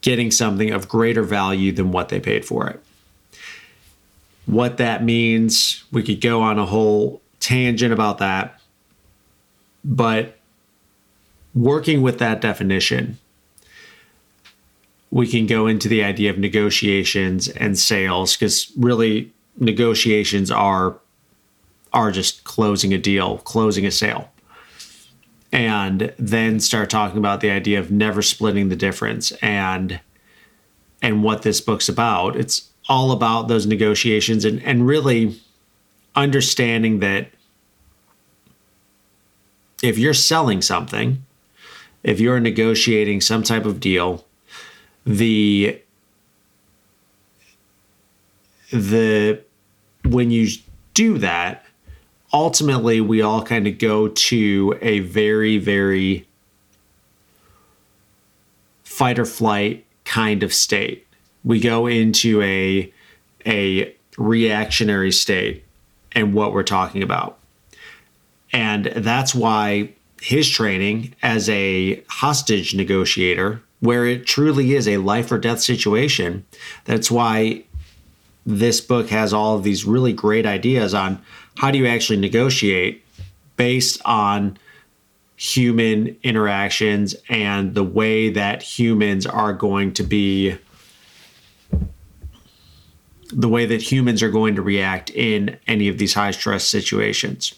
getting 0.00 0.30
something 0.30 0.70
of 0.70 0.88
greater 0.88 1.22
value 1.22 1.70
than 1.70 1.92
what 1.92 2.08
they 2.08 2.18
paid 2.18 2.44
for 2.44 2.68
it. 2.68 2.82
What 4.46 4.78
that 4.78 5.04
means, 5.04 5.84
we 5.92 6.02
could 6.02 6.20
go 6.20 6.42
on 6.42 6.58
a 6.58 6.66
whole 6.66 7.22
tangent 7.40 7.92
about 7.92 8.18
that. 8.18 8.60
But 9.84 10.38
working 11.54 12.02
with 12.02 12.18
that 12.18 12.40
definition, 12.40 13.18
we 15.10 15.26
can 15.26 15.46
go 15.46 15.66
into 15.66 15.88
the 15.88 16.02
idea 16.02 16.30
of 16.30 16.38
negotiations 16.38 17.48
and 17.48 17.78
sales 17.78 18.34
because 18.34 18.72
really 18.76 19.30
negotiations 19.58 20.50
are 20.50 20.96
are 21.94 22.10
just 22.10 22.44
closing 22.44 22.92
a 22.92 22.98
deal, 22.98 23.38
closing 23.38 23.86
a 23.86 23.90
sale. 23.90 24.30
And 25.52 26.12
then 26.18 26.58
start 26.58 26.90
talking 26.90 27.16
about 27.16 27.40
the 27.40 27.50
idea 27.50 27.78
of 27.78 27.90
never 27.90 28.20
splitting 28.20 28.68
the 28.68 28.76
difference 28.76 29.30
and 29.40 30.00
and 31.00 31.22
what 31.22 31.42
this 31.42 31.60
book's 31.60 31.88
about. 31.88 32.34
It's 32.34 32.70
all 32.88 33.12
about 33.12 33.46
those 33.46 33.66
negotiations 33.66 34.44
and, 34.44 34.62
and 34.62 34.86
really 34.86 35.40
understanding 36.16 36.98
that 37.00 37.28
if 39.82 39.98
you're 39.98 40.14
selling 40.14 40.62
something, 40.62 41.24
if 42.02 42.20
you're 42.20 42.40
negotiating 42.40 43.20
some 43.20 43.42
type 43.42 43.64
of 43.64 43.80
deal, 43.80 44.24
the 45.06 45.80
the 48.72 49.40
when 50.04 50.30
you 50.30 50.48
do 50.94 51.18
that, 51.18 51.64
ultimately 52.34 53.00
we 53.00 53.22
all 53.22 53.42
kind 53.42 53.66
of 53.66 53.78
go 53.78 54.08
to 54.08 54.76
a 54.82 54.98
very 55.00 55.56
very 55.56 56.26
fight 58.82 59.18
or 59.18 59.24
flight 59.24 59.86
kind 60.04 60.42
of 60.42 60.52
state. 60.52 61.06
We 61.44 61.60
go 61.60 61.86
into 61.86 62.42
a 62.42 62.92
a 63.46 63.94
reactionary 64.18 65.12
state 65.12 65.64
and 66.12 66.34
what 66.34 66.52
we're 66.52 66.62
talking 66.62 67.02
about. 67.02 67.38
And 68.52 68.86
that's 68.86 69.34
why 69.34 69.90
his 70.20 70.48
training 70.48 71.14
as 71.22 71.48
a 71.48 72.02
hostage 72.08 72.74
negotiator, 72.74 73.60
where 73.80 74.06
it 74.06 74.26
truly 74.26 74.74
is 74.74 74.88
a 74.88 74.98
life 74.98 75.30
or 75.30 75.38
death 75.38 75.60
situation, 75.60 76.46
that's 76.84 77.10
why 77.10 77.64
this 78.46 78.80
book 78.80 79.08
has 79.08 79.32
all 79.32 79.56
of 79.56 79.64
these 79.64 79.84
really 79.84 80.12
great 80.12 80.46
ideas 80.46 80.94
on 80.94 81.20
how 81.56 81.70
do 81.70 81.78
you 81.78 81.86
actually 81.86 82.18
negotiate 82.18 83.04
based 83.56 84.00
on 84.04 84.58
human 85.36 86.16
interactions 86.22 87.14
and 87.28 87.74
the 87.74 87.84
way 87.84 88.30
that 88.30 88.62
humans 88.62 89.26
are 89.26 89.52
going 89.52 89.92
to 89.92 90.02
be 90.02 90.56
the 93.30 93.48
way 93.48 93.66
that 93.66 93.82
humans 93.82 94.22
are 94.22 94.30
going 94.30 94.54
to 94.54 94.62
react 94.62 95.10
in 95.10 95.58
any 95.66 95.88
of 95.88 95.98
these 95.98 96.14
high 96.14 96.30
stress 96.30 96.64
situations. 96.64 97.54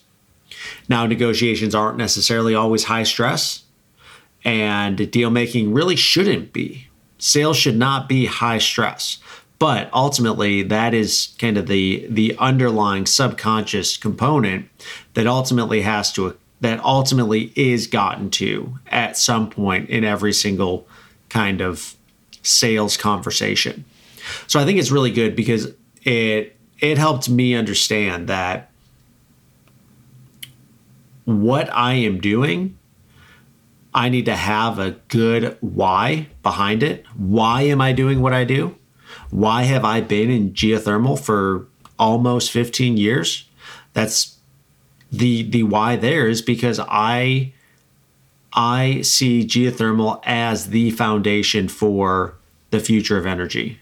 Now, 0.88 1.05
negotiations 1.05 1.75
aren't 1.75 1.99
necessarily 1.99 2.55
always 2.55 2.85
high 2.85 3.03
stress, 3.03 3.65
and 4.43 5.11
deal 5.11 5.29
making 5.29 5.75
really 5.75 5.97
shouldn't 5.97 6.53
be. 6.55 6.88
Sales 7.19 7.59
should 7.59 7.76
not 7.76 8.09
be 8.09 8.25
high 8.25 8.59
stress 8.59 9.19
but 9.59 9.89
ultimately 9.93 10.63
that 10.63 10.95
is 10.95 11.35
kind 11.39 11.57
of 11.57 11.67
the 11.67 12.07
the 12.11 12.37
underlying 12.39 13.07
subconscious 13.07 13.97
component 13.97 14.69
that 15.15 15.27
ultimately 15.27 15.83
has 15.83 16.13
to 16.13 16.37
that 16.61 16.83
ultimately 16.85 17.53
is 17.55 17.87
gotten 17.87 18.31
to 18.31 18.79
at 18.89 19.17
some 19.17 19.51
point 19.51 19.89
in 19.91 20.05
every 20.05 20.33
single 20.33 20.87
kind 21.29 21.61
of 21.61 21.95
sales 22.43 22.97
conversation. 22.97 23.85
So 24.47 24.61
i 24.61 24.65
think 24.65 24.79
it's 24.79 24.91
really 24.91 25.11
good 25.11 25.37
because 25.37 25.73
it 26.03 26.57
it 26.81 26.99
helped 26.99 27.29
me 27.29 27.55
understand 27.55 28.29
that 28.29 28.71
what 31.25 31.69
i 31.73 31.95
am 31.95 32.21
doing 32.21 32.77
i 33.95 34.09
need 34.09 34.27
to 34.27 34.37
have 34.37 34.79
a 34.79 34.93
good 35.09 35.57
why 35.61 36.29
behind 36.43 36.83
it. 36.83 37.05
Why 37.17 37.63
am 37.63 37.81
i 37.81 37.93
doing 37.93 38.21
what 38.21 38.33
i 38.33 38.45
do 38.45 38.77
why 39.30 39.62
have 39.64 39.85
I 39.85 40.00
been 40.00 40.30
in 40.30 40.52
geothermal 40.52 41.18
for 41.18 41.66
almost 41.99 42.50
15 42.50 42.97
years? 42.97 43.49
That's 43.92 44.37
the 45.12 45.42
the 45.42 45.62
why 45.62 45.97
there 45.97 46.28
is 46.28 46.42
because 46.42 46.80
I 46.80 47.52
I 48.52 49.02
see 49.02 49.45
geothermal 49.45 50.21
as 50.25 50.68
the 50.68 50.90
foundation 50.90 51.68
for 51.68 52.35
the 52.71 52.80
future 52.80 53.16
of 53.16 53.26
energy. 53.26 53.80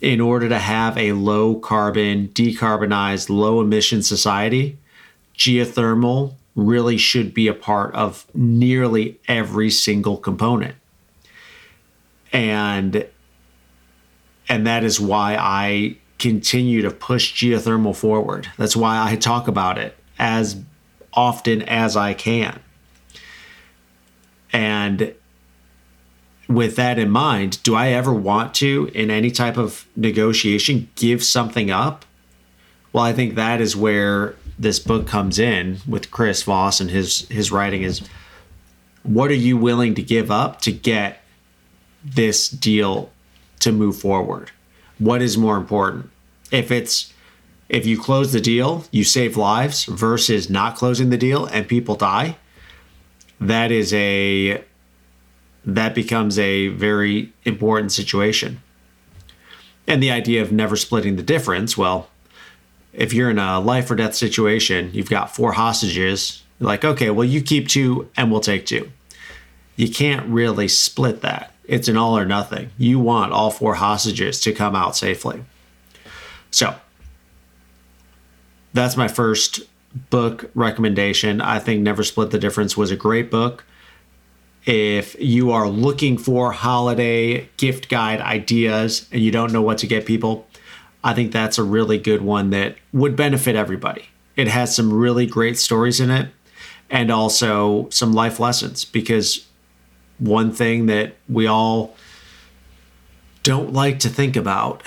In 0.00 0.20
order 0.20 0.48
to 0.48 0.58
have 0.58 0.98
a 0.98 1.12
low 1.12 1.54
carbon, 1.54 2.28
decarbonized, 2.28 3.28
low 3.28 3.60
emission 3.60 4.02
society, 4.02 4.78
geothermal 5.36 6.34
really 6.56 6.96
should 6.96 7.32
be 7.32 7.46
a 7.46 7.54
part 7.54 7.94
of 7.94 8.26
nearly 8.34 9.20
every 9.28 9.70
single 9.70 10.16
component. 10.16 10.74
And 12.32 13.06
and 14.48 14.66
that 14.66 14.84
is 14.84 15.00
why 15.00 15.36
I 15.36 15.96
continue 16.18 16.82
to 16.82 16.90
push 16.90 17.34
geothermal 17.34 17.96
forward. 17.96 18.48
That's 18.56 18.76
why 18.76 19.10
I 19.10 19.16
talk 19.16 19.48
about 19.48 19.78
it 19.78 19.96
as 20.18 20.60
often 21.12 21.62
as 21.62 21.96
I 21.96 22.14
can. 22.14 22.60
And 24.52 25.14
with 26.48 26.76
that 26.76 26.98
in 26.98 27.10
mind, 27.10 27.62
do 27.62 27.74
I 27.74 27.88
ever 27.88 28.12
want 28.12 28.54
to, 28.56 28.90
in 28.94 29.10
any 29.10 29.30
type 29.30 29.56
of 29.56 29.86
negotiation, 29.96 30.90
give 30.94 31.24
something 31.24 31.70
up? 31.70 32.04
Well, 32.92 33.04
I 33.04 33.12
think 33.12 33.34
that 33.34 33.60
is 33.60 33.74
where 33.74 34.36
this 34.58 34.78
book 34.78 35.06
comes 35.06 35.38
in 35.38 35.78
with 35.88 36.10
Chris 36.10 36.42
Voss 36.42 36.80
and 36.80 36.90
his 36.90 37.26
his 37.28 37.50
writing 37.50 37.82
is 37.82 38.02
what 39.02 39.30
are 39.30 39.34
you 39.34 39.56
willing 39.56 39.94
to 39.94 40.02
give 40.02 40.30
up 40.30 40.60
to 40.60 40.72
get 40.72 41.22
this 42.04 42.48
deal 42.48 43.10
to 43.62 43.72
move 43.72 43.96
forward? 43.96 44.50
What 44.98 45.22
is 45.22 45.36
more 45.36 45.56
important? 45.56 46.10
If 46.50 46.70
it's 46.70 47.12
if 47.68 47.86
you 47.86 47.98
close 47.98 48.32
the 48.32 48.40
deal, 48.40 48.84
you 48.90 49.02
save 49.02 49.36
lives 49.36 49.84
versus 49.86 50.50
not 50.50 50.76
closing 50.76 51.08
the 51.08 51.16
deal 51.16 51.46
and 51.46 51.66
people 51.66 51.94
die, 51.94 52.36
that 53.40 53.72
is 53.72 53.92
a 53.94 54.62
that 55.64 55.94
becomes 55.94 56.38
a 56.38 56.68
very 56.68 57.32
important 57.44 57.92
situation. 57.92 58.60
And 59.86 60.02
the 60.02 60.10
idea 60.10 60.42
of 60.42 60.52
never 60.52 60.76
splitting 60.76 61.16
the 61.16 61.22
difference, 61.22 61.76
well, 61.76 62.08
if 62.92 63.12
you're 63.12 63.30
in 63.30 63.38
a 63.38 63.60
life 63.60 63.90
or 63.90 63.96
death 63.96 64.14
situation, 64.14 64.90
you've 64.92 65.10
got 65.10 65.34
four 65.34 65.52
hostages, 65.52 66.42
like, 66.60 66.84
okay, 66.84 67.10
well, 67.10 67.24
you 67.24 67.40
keep 67.42 67.68
two 67.68 68.08
and 68.16 68.30
we'll 68.30 68.40
take 68.40 68.66
two. 68.66 68.90
You 69.76 69.88
can't 69.90 70.26
really 70.28 70.68
split 70.68 71.22
that. 71.22 71.51
It's 71.64 71.88
an 71.88 71.96
all 71.96 72.16
or 72.16 72.24
nothing. 72.24 72.70
You 72.76 72.98
want 72.98 73.32
all 73.32 73.50
four 73.50 73.74
hostages 73.76 74.40
to 74.40 74.52
come 74.52 74.74
out 74.74 74.96
safely. 74.96 75.44
So, 76.50 76.74
that's 78.74 78.96
my 78.96 79.08
first 79.08 79.60
book 80.10 80.50
recommendation. 80.54 81.40
I 81.40 81.58
think 81.58 81.82
Never 81.82 82.02
Split 82.02 82.30
the 82.30 82.38
Difference 82.38 82.76
was 82.76 82.90
a 82.90 82.96
great 82.96 83.30
book. 83.30 83.64
If 84.64 85.16
you 85.20 85.50
are 85.50 85.68
looking 85.68 86.16
for 86.16 86.52
holiday 86.52 87.48
gift 87.56 87.88
guide 87.88 88.20
ideas 88.20 89.08
and 89.10 89.20
you 89.20 89.30
don't 89.30 89.52
know 89.52 89.62
what 89.62 89.78
to 89.78 89.86
get 89.86 90.06
people, 90.06 90.46
I 91.02 91.14
think 91.14 91.32
that's 91.32 91.58
a 91.58 91.64
really 91.64 91.98
good 91.98 92.22
one 92.22 92.50
that 92.50 92.76
would 92.92 93.16
benefit 93.16 93.56
everybody. 93.56 94.04
It 94.36 94.48
has 94.48 94.74
some 94.74 94.92
really 94.92 95.26
great 95.26 95.58
stories 95.58 96.00
in 96.00 96.10
it 96.10 96.28
and 96.88 97.10
also 97.10 97.88
some 97.90 98.12
life 98.12 98.38
lessons 98.38 98.84
because 98.84 99.46
one 100.18 100.52
thing 100.52 100.86
that 100.86 101.16
we 101.28 101.46
all 101.46 101.96
don't 103.42 103.72
like 103.72 103.98
to 104.00 104.08
think 104.08 104.36
about, 104.36 104.82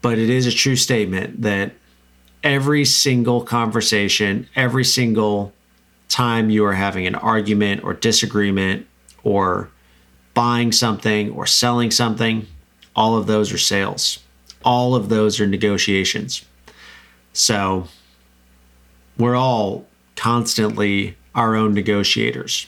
but 0.00 0.18
it 0.18 0.30
is 0.30 0.46
a 0.46 0.52
true 0.52 0.76
statement 0.76 1.42
that 1.42 1.72
every 2.42 2.84
single 2.84 3.42
conversation, 3.42 4.48
every 4.56 4.84
single 4.84 5.52
time 6.08 6.50
you 6.50 6.64
are 6.64 6.74
having 6.74 7.06
an 7.06 7.14
argument 7.14 7.84
or 7.84 7.92
disagreement 7.92 8.86
or 9.22 9.68
buying 10.34 10.72
something 10.72 11.30
or 11.32 11.46
selling 11.46 11.90
something, 11.90 12.46
all 12.96 13.16
of 13.16 13.26
those 13.26 13.52
are 13.52 13.58
sales. 13.58 14.20
All 14.64 14.94
of 14.94 15.08
those 15.08 15.40
are 15.40 15.46
negotiations. 15.46 16.44
So 17.32 17.88
we're 19.18 19.36
all 19.36 19.86
constantly 20.16 21.16
our 21.34 21.54
own 21.54 21.74
negotiators. 21.74 22.66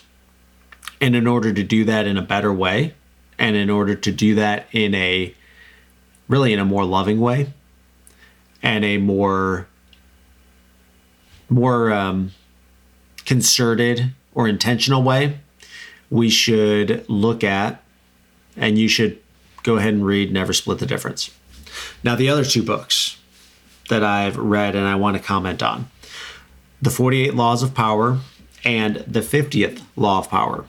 And 1.00 1.16
in 1.16 1.26
order 1.26 1.52
to 1.52 1.62
do 1.62 1.84
that 1.84 2.06
in 2.06 2.16
a 2.16 2.22
better 2.22 2.52
way, 2.52 2.94
and 3.38 3.56
in 3.56 3.70
order 3.70 3.94
to 3.94 4.12
do 4.12 4.34
that 4.34 4.66
in 4.72 4.94
a 4.94 5.34
really 6.28 6.52
in 6.52 6.58
a 6.58 6.64
more 6.64 6.84
loving 6.84 7.20
way, 7.20 7.52
and 8.62 8.84
a 8.84 8.98
more 8.98 9.66
more 11.48 11.92
um, 11.92 12.32
concerted 13.24 14.12
or 14.34 14.46
intentional 14.46 15.02
way, 15.02 15.38
we 16.10 16.28
should 16.30 17.04
look 17.08 17.42
at, 17.42 17.82
and 18.56 18.78
you 18.78 18.88
should 18.88 19.20
go 19.62 19.76
ahead 19.76 19.94
and 19.94 20.04
read 20.04 20.32
Never 20.32 20.52
Split 20.52 20.78
the 20.78 20.86
Difference. 20.86 21.30
Now, 22.02 22.16
the 22.16 22.28
other 22.28 22.44
two 22.44 22.62
books 22.62 23.18
that 23.88 24.02
I've 24.02 24.36
read 24.36 24.74
and 24.74 24.86
I 24.86 24.94
want 24.94 25.16
to 25.16 25.22
comment 25.22 25.62
on 25.62 25.90
The 26.80 26.90
48 26.90 27.34
Laws 27.34 27.62
of 27.62 27.74
Power 27.74 28.18
and 28.64 28.96
The 29.06 29.20
50th 29.20 29.82
Law 29.96 30.18
of 30.18 30.30
Power. 30.30 30.64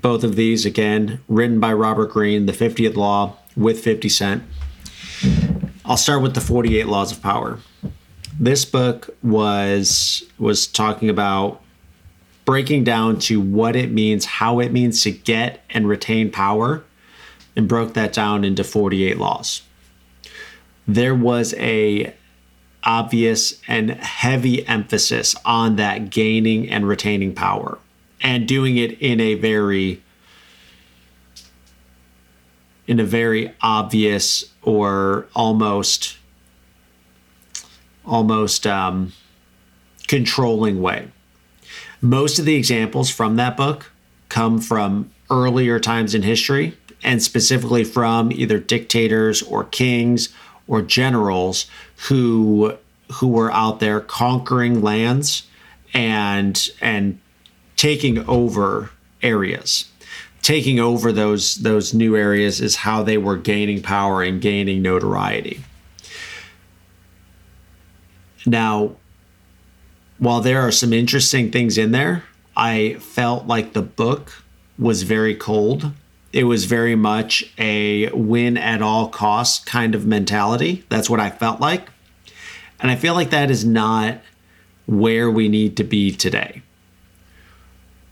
Both 0.00 0.22
of 0.22 0.36
these, 0.36 0.64
again, 0.64 1.20
written 1.28 1.58
by 1.58 1.72
Robert 1.72 2.10
Greene, 2.10 2.46
The 2.46 2.52
50th 2.52 2.94
Law 2.94 3.36
with 3.56 3.80
50 3.80 4.08
Cent. 4.08 4.42
I'll 5.84 5.96
start 5.96 6.22
with 6.22 6.34
the 6.34 6.40
48 6.40 6.86
Laws 6.86 7.10
of 7.10 7.20
Power. 7.20 7.58
This 8.38 8.64
book 8.64 9.16
was 9.22 10.22
was 10.38 10.68
talking 10.68 11.10
about 11.10 11.60
breaking 12.44 12.84
down 12.84 13.18
to 13.18 13.40
what 13.40 13.74
it 13.74 13.90
means, 13.90 14.24
how 14.24 14.60
it 14.60 14.70
means 14.70 15.02
to 15.02 15.10
get 15.10 15.64
and 15.70 15.88
retain 15.88 16.30
power, 16.30 16.84
and 17.56 17.66
broke 17.66 17.94
that 17.94 18.12
down 18.12 18.44
into 18.44 18.62
48 18.62 19.18
laws. 19.18 19.62
There 20.86 21.14
was 21.14 21.54
a 21.54 22.14
obvious 22.84 23.60
and 23.66 23.90
heavy 23.90 24.66
emphasis 24.68 25.34
on 25.44 25.76
that 25.76 26.10
gaining 26.10 26.70
and 26.70 26.86
retaining 26.86 27.34
power 27.34 27.78
and 28.20 28.46
doing 28.46 28.76
it 28.76 29.00
in 29.00 29.20
a 29.20 29.34
very 29.34 30.02
in 32.86 32.98
a 32.98 33.04
very 33.04 33.52
obvious 33.60 34.46
or 34.62 35.26
almost 35.34 36.16
almost 38.04 38.66
um, 38.66 39.12
controlling 40.06 40.80
way. 40.80 41.08
Most 42.00 42.38
of 42.38 42.46
the 42.46 42.54
examples 42.54 43.10
from 43.10 43.36
that 43.36 43.56
book 43.56 43.92
come 44.30 44.60
from 44.60 45.10
earlier 45.30 45.78
times 45.78 46.14
in 46.14 46.22
history 46.22 46.76
and 47.02 47.22
specifically 47.22 47.84
from 47.84 48.32
either 48.32 48.58
dictators 48.58 49.42
or 49.42 49.64
kings 49.64 50.30
or 50.66 50.82
generals 50.82 51.66
who 52.08 52.76
who 53.12 53.28
were 53.28 53.52
out 53.52 53.80
there 53.80 54.00
conquering 54.00 54.80
lands 54.82 55.46
and 55.94 56.70
and 56.80 57.18
taking 57.78 58.18
over 58.28 58.90
areas 59.22 59.86
taking 60.42 60.80
over 60.80 61.12
those 61.12 61.56
those 61.56 61.92
new 61.92 62.16
areas 62.16 62.60
is 62.60 62.76
how 62.76 63.02
they 63.02 63.18
were 63.18 63.36
gaining 63.36 63.82
power 63.82 64.22
and 64.22 64.40
gaining 64.40 64.80
notoriety. 64.80 65.60
Now, 68.46 68.96
while 70.18 70.40
there 70.40 70.60
are 70.60 70.70
some 70.70 70.92
interesting 70.92 71.50
things 71.50 71.76
in 71.76 71.92
there, 71.92 72.24
I 72.56 72.94
felt 72.94 73.46
like 73.46 73.74
the 73.74 73.82
book 73.82 74.32
was 74.78 75.02
very 75.02 75.34
cold. 75.34 75.92
It 76.32 76.44
was 76.44 76.64
very 76.64 76.94
much 76.94 77.52
a 77.58 78.08
win 78.12 78.56
at 78.56 78.80
all 78.80 79.08
costs 79.08 79.62
kind 79.64 79.94
of 79.94 80.06
mentality. 80.06 80.84
That's 80.88 81.10
what 81.10 81.20
I 81.20 81.28
felt 81.28 81.60
like. 81.60 81.88
And 82.80 82.90
I 82.90 82.96
feel 82.96 83.14
like 83.14 83.30
that 83.30 83.50
is 83.50 83.64
not 83.64 84.20
where 84.86 85.30
we 85.30 85.48
need 85.48 85.76
to 85.76 85.84
be 85.84 86.10
today. 86.10 86.62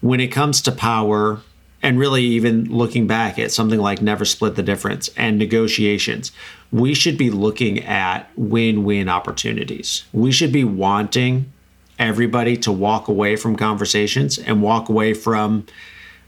When 0.01 0.21
it 0.21 0.29
comes 0.29 0.63
to 0.63 0.73
power, 0.73 1.41
and 1.83 1.99
really 1.99 2.25
even 2.25 2.65
looking 2.65 3.07
back 3.07 3.39
at 3.39 3.53
something 3.53 3.79
like 3.79 4.03
never 4.03 4.25
split 4.25 4.57
the 4.57 4.63
difference 4.63 5.09
and 5.17 5.39
negotiations 5.39 6.33
we 6.73 6.95
should 6.95 7.17
be 7.17 7.31
looking 7.31 7.85
at 7.85 8.29
win-win 8.37 9.09
opportunities. 9.09 10.05
We 10.13 10.33
should 10.33 10.53
be 10.53 10.65
wanting 10.65 11.53
everybody 11.99 12.57
to 12.59 12.73
walk 12.73 13.09
away 13.09 13.37
from 13.37 13.57
conversations 13.57 14.39
and 14.39 14.63
walk 14.63 14.89
away 14.89 15.15
from 15.15 15.67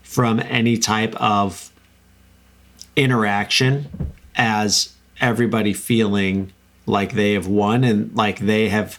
from 0.03 0.41
any 0.41 0.79
type 0.79 1.15
of 1.17 1.71
interaction 2.97 3.87
as 4.37 4.95
everybody 5.21 5.75
feeling 5.75 6.51
like 6.87 7.13
they 7.13 7.35
have 7.35 7.47
won 7.47 7.85
and 7.85 8.15
like 8.17 8.39
they 8.39 8.71
have 8.71 8.99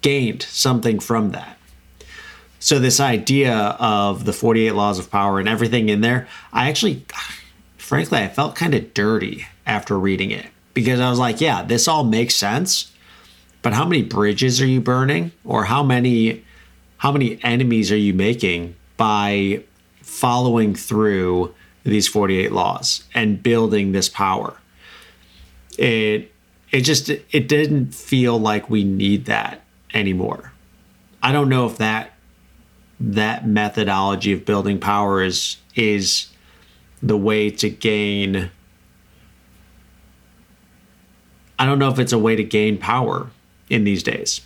gained 0.00 0.42
something 0.42 0.98
from 0.98 1.32
that 1.32 1.58
so 2.66 2.80
this 2.80 2.98
idea 2.98 3.76
of 3.78 4.24
the 4.24 4.32
48 4.32 4.72
laws 4.72 4.98
of 4.98 5.08
power 5.08 5.38
and 5.38 5.48
everything 5.48 5.88
in 5.88 6.00
there, 6.00 6.26
I 6.52 6.68
actually 6.68 7.04
frankly 7.78 8.18
I 8.18 8.26
felt 8.26 8.56
kind 8.56 8.74
of 8.74 8.92
dirty 8.92 9.46
after 9.66 9.96
reading 9.96 10.32
it 10.32 10.46
because 10.74 10.98
I 10.98 11.08
was 11.08 11.20
like, 11.20 11.40
yeah, 11.40 11.62
this 11.62 11.86
all 11.86 12.02
makes 12.02 12.34
sense, 12.34 12.90
but 13.62 13.72
how 13.72 13.84
many 13.84 14.02
bridges 14.02 14.60
are 14.60 14.66
you 14.66 14.80
burning 14.80 15.30
or 15.44 15.66
how 15.66 15.84
many 15.84 16.44
how 16.96 17.12
many 17.12 17.38
enemies 17.44 17.92
are 17.92 17.96
you 17.96 18.12
making 18.12 18.74
by 18.96 19.62
following 20.02 20.74
through 20.74 21.54
these 21.84 22.08
48 22.08 22.50
laws 22.50 23.04
and 23.14 23.44
building 23.44 23.92
this 23.92 24.08
power? 24.08 24.56
It 25.78 26.32
it 26.72 26.80
just 26.80 27.10
it 27.10 27.46
didn't 27.46 27.94
feel 27.94 28.40
like 28.40 28.68
we 28.68 28.82
need 28.82 29.26
that 29.26 29.62
anymore. 29.94 30.50
I 31.22 31.30
don't 31.30 31.48
know 31.48 31.66
if 31.66 31.78
that 31.78 32.10
that 32.98 33.46
methodology 33.46 34.32
of 34.32 34.44
building 34.44 34.78
power 34.78 35.22
is 35.22 35.56
is 35.74 36.28
the 37.02 37.16
way 37.16 37.50
to 37.50 37.68
gain 37.68 38.50
I 41.58 41.64
don't 41.64 41.78
know 41.78 41.90
if 41.90 41.98
it's 41.98 42.12
a 42.12 42.18
way 42.18 42.36
to 42.36 42.44
gain 42.44 42.76
power 42.78 43.30
in 43.70 43.84
these 43.84 44.02
days. 44.02 44.42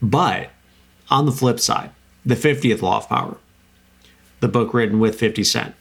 But 0.00 0.50
on 1.10 1.26
the 1.26 1.32
flip 1.32 1.58
side, 1.58 1.90
the 2.24 2.36
50th 2.36 2.80
law 2.82 2.98
of 2.98 3.08
power, 3.08 3.36
the 4.40 4.48
book 4.48 4.72
written 4.72 5.00
with 5.00 5.18
50 5.18 5.42
Cent. 5.44 5.74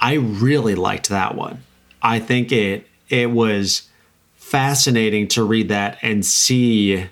I 0.00 0.14
really 0.14 0.74
liked 0.74 1.08
that 1.08 1.34
one. 1.34 1.62
I 2.02 2.18
think 2.18 2.52
it 2.52 2.86
it 3.08 3.30
was 3.30 3.88
fascinating 4.34 5.28
to 5.28 5.42
read 5.44 5.68
that 5.68 5.98
and 6.02 6.24
see 6.24 7.06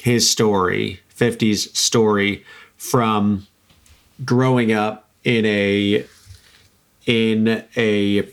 his 0.00 0.28
story, 0.28 1.00
50's 1.16 1.76
story 1.78 2.44
from 2.76 3.46
growing 4.24 4.72
up 4.72 5.08
in 5.22 5.44
a 5.46 6.04
in 7.06 7.64
a 7.76 8.28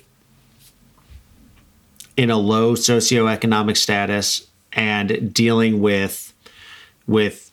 in 2.18 2.30
a 2.30 2.38
low 2.38 2.76
socioeconomic 2.76 3.78
status 3.78 4.48
and 4.74 5.34
dealing 5.34 5.82
with 5.82 6.34
with 7.08 7.52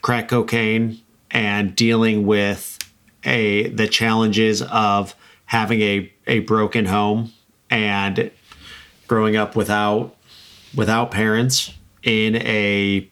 crack 0.00 0.28
cocaine 0.28 1.00
and 1.30 1.76
dealing 1.76 2.26
with 2.26 2.78
a 3.24 3.68
the 3.68 3.88
challenges 3.88 4.62
of 4.62 5.14
having 5.46 5.80
a, 5.82 6.12
a 6.26 6.40
broken 6.40 6.86
home 6.86 7.32
and 7.70 8.30
growing 9.06 9.36
up 9.36 9.54
without 9.54 10.16
without 10.74 11.10
parents 11.10 11.72
in 12.02 12.36
a 12.36 13.08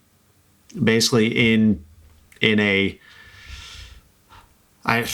basically 0.83 1.52
in 1.52 1.85
in 2.40 2.61
a 2.61 2.98
I 4.85 5.06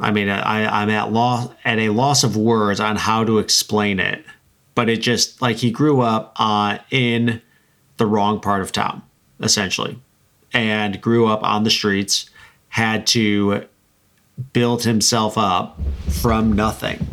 I 0.00 0.10
mean 0.10 0.28
I 0.28 0.82
I'm 0.82 0.90
at 0.90 1.12
loss 1.12 1.50
at 1.64 1.78
a 1.78 1.90
loss 1.90 2.24
of 2.24 2.36
words 2.36 2.80
on 2.80 2.96
how 2.96 3.24
to 3.24 3.38
explain 3.38 4.00
it 4.00 4.24
but 4.74 4.88
it 4.88 5.00
just 5.00 5.40
like 5.40 5.56
he 5.56 5.70
grew 5.70 6.00
up 6.00 6.32
uh, 6.36 6.78
in 6.90 7.40
the 7.96 8.06
wrong 8.06 8.40
part 8.40 8.60
of 8.60 8.72
town, 8.72 9.02
essentially, 9.40 9.98
and 10.52 11.00
grew 11.00 11.26
up 11.26 11.42
on 11.42 11.64
the 11.64 11.70
streets, 11.70 12.28
had 12.68 13.06
to 13.08 13.66
build 14.52 14.82
himself 14.82 15.38
up 15.38 15.78
from 16.10 16.52
nothing, 16.52 17.06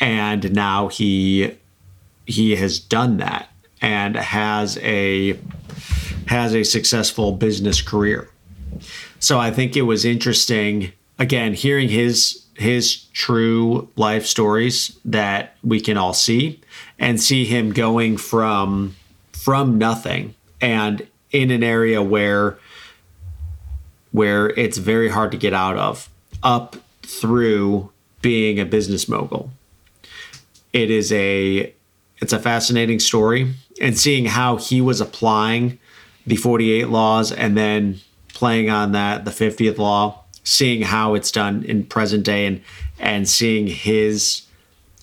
and 0.00 0.52
now 0.52 0.88
he 0.88 1.54
he 2.26 2.56
has 2.56 2.78
done 2.78 3.18
that 3.18 3.50
and 3.80 4.16
has 4.16 4.78
a 4.78 5.38
has 6.28 6.54
a 6.54 6.62
successful 6.62 7.32
business 7.32 7.80
career. 7.82 8.28
So 9.18 9.38
I 9.38 9.50
think 9.50 9.76
it 9.76 9.82
was 9.82 10.04
interesting 10.04 10.92
again 11.18 11.54
hearing 11.54 11.88
his 11.88 12.44
his 12.54 13.04
true 13.12 13.88
life 13.96 14.26
stories 14.26 14.98
that 15.04 15.56
we 15.62 15.80
can 15.80 15.96
all 15.96 16.12
see 16.12 16.60
and 16.98 17.20
see 17.20 17.44
him 17.44 17.72
going 17.72 18.16
from 18.16 18.94
from 19.32 19.78
nothing 19.78 20.34
and 20.60 21.06
in 21.30 21.50
an 21.50 21.62
area 21.62 22.02
where 22.02 22.58
where 24.12 24.50
it's 24.50 24.78
very 24.78 25.08
hard 25.08 25.30
to 25.30 25.38
get 25.38 25.54
out 25.54 25.76
of 25.76 26.08
up 26.42 26.76
through 27.02 27.90
being 28.22 28.58
a 28.58 28.64
business 28.64 29.08
mogul 29.08 29.50
it 30.72 30.90
is 30.90 31.12
a 31.12 31.72
it's 32.18 32.32
a 32.32 32.38
fascinating 32.38 32.98
story 32.98 33.54
and 33.80 33.96
seeing 33.96 34.26
how 34.26 34.56
he 34.56 34.80
was 34.80 35.00
applying 35.00 35.78
the 36.28 36.36
48 36.36 36.88
laws 36.88 37.32
and 37.32 37.56
then 37.56 38.00
playing 38.32 38.70
on 38.70 38.92
that 38.92 39.24
the 39.24 39.30
50th 39.30 39.78
law 39.78 40.22
seeing 40.44 40.82
how 40.82 41.14
it's 41.14 41.30
done 41.30 41.62
in 41.64 41.84
present 41.84 42.24
day 42.24 42.46
and 42.46 42.62
and 42.98 43.28
seeing 43.28 43.66
his 43.66 44.42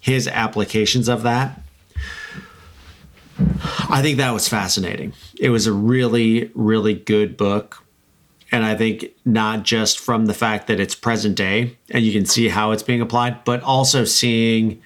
his 0.02 0.28
applications 0.28 1.08
of 1.08 1.24
that 1.24 1.62
I 3.90 4.02
think 4.02 4.18
that 4.18 4.32
was 4.32 4.48
fascinating. 4.48 5.12
It 5.40 5.50
was 5.50 5.68
a 5.68 5.74
really 5.74 6.52
really 6.56 6.94
good 6.94 7.38
book 7.38 7.84
and 8.52 8.64
I 8.64 8.76
think 8.76 9.12
not 9.26 9.64
just 9.64 10.00
from 10.00 10.28
the 10.28 10.34
fact 10.34 10.68
that 10.68 10.80
it's 10.80 10.96
present 10.96 11.36
day 11.36 11.78
and 11.90 12.06
you 12.06 12.14
can 12.14 12.26
see 12.26 12.48
how 12.48 12.72
it's 12.72 12.84
being 12.84 13.02
applied 13.02 13.44
but 13.44 13.62
also 13.62 14.06
seeing 14.06 14.82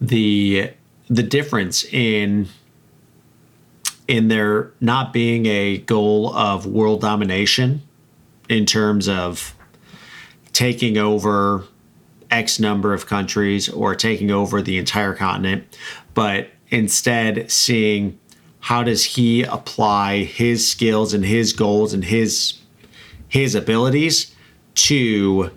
the 0.00 0.70
the 1.08 1.22
difference 1.22 1.84
in 1.84 2.48
in 4.10 4.26
there 4.26 4.72
not 4.80 5.12
being 5.12 5.46
a 5.46 5.78
goal 5.78 6.34
of 6.34 6.66
world 6.66 7.00
domination 7.00 7.80
in 8.48 8.66
terms 8.66 9.08
of 9.08 9.54
taking 10.52 10.98
over 10.98 11.62
X 12.28 12.58
number 12.58 12.92
of 12.92 13.06
countries 13.06 13.68
or 13.68 13.94
taking 13.94 14.32
over 14.32 14.60
the 14.60 14.78
entire 14.78 15.14
continent, 15.14 15.78
but 16.12 16.48
instead 16.70 17.48
seeing 17.52 18.18
how 18.58 18.82
does 18.82 19.04
he 19.04 19.44
apply 19.44 20.24
his 20.24 20.68
skills 20.68 21.14
and 21.14 21.24
his 21.24 21.52
goals 21.52 21.94
and 21.94 22.04
his 22.04 22.54
his 23.28 23.54
abilities 23.54 24.34
to 24.74 25.52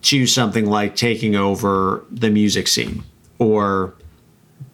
to 0.00 0.26
something 0.26 0.64
like 0.64 0.96
taking 0.96 1.36
over 1.36 2.06
the 2.10 2.30
music 2.30 2.66
scene 2.68 3.04
or 3.38 3.94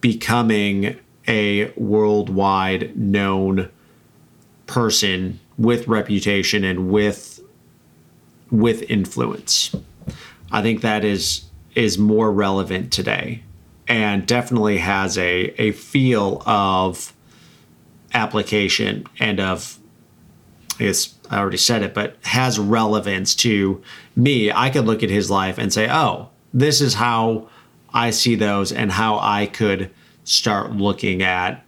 becoming 0.00 0.96
a 1.30 1.70
worldwide 1.76 2.96
known 2.96 3.70
person 4.66 5.38
with 5.56 5.86
reputation 5.88 6.64
and 6.64 6.90
with 6.90 7.40
with 8.50 8.82
influence. 8.90 9.74
I 10.50 10.60
think 10.60 10.80
that 10.80 11.04
is 11.04 11.44
is 11.74 11.96
more 11.96 12.32
relevant 12.32 12.92
today 12.92 13.42
and 13.86 14.26
definitely 14.26 14.78
has 14.78 15.16
a, 15.16 15.54
a 15.60 15.70
feel 15.72 16.42
of 16.46 17.12
application 18.12 19.06
and 19.20 19.38
of 19.38 19.78
I 20.80 20.84
guess 20.84 21.14
I 21.30 21.38
already 21.38 21.58
said 21.58 21.82
it, 21.82 21.94
but 21.94 22.16
has 22.22 22.58
relevance 22.58 23.36
to 23.36 23.80
me. 24.16 24.50
I 24.50 24.70
could 24.70 24.86
look 24.86 25.04
at 25.04 25.10
his 25.10 25.30
life 25.30 25.58
and 25.58 25.72
say, 25.72 25.88
oh, 25.88 26.30
this 26.52 26.80
is 26.80 26.94
how 26.94 27.48
I 27.92 28.10
see 28.10 28.34
those 28.34 28.72
and 28.72 28.90
how 28.90 29.18
I 29.20 29.46
could 29.46 29.90
start 30.24 30.72
looking 30.72 31.22
at 31.22 31.64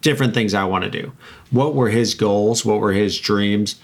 different 0.00 0.34
things 0.34 0.54
I 0.54 0.64
want 0.64 0.84
to 0.84 0.90
do. 0.90 1.12
What 1.50 1.74
were 1.74 1.90
his 1.90 2.14
goals? 2.14 2.64
What 2.64 2.80
were 2.80 2.92
his 2.92 3.18
dreams? 3.18 3.76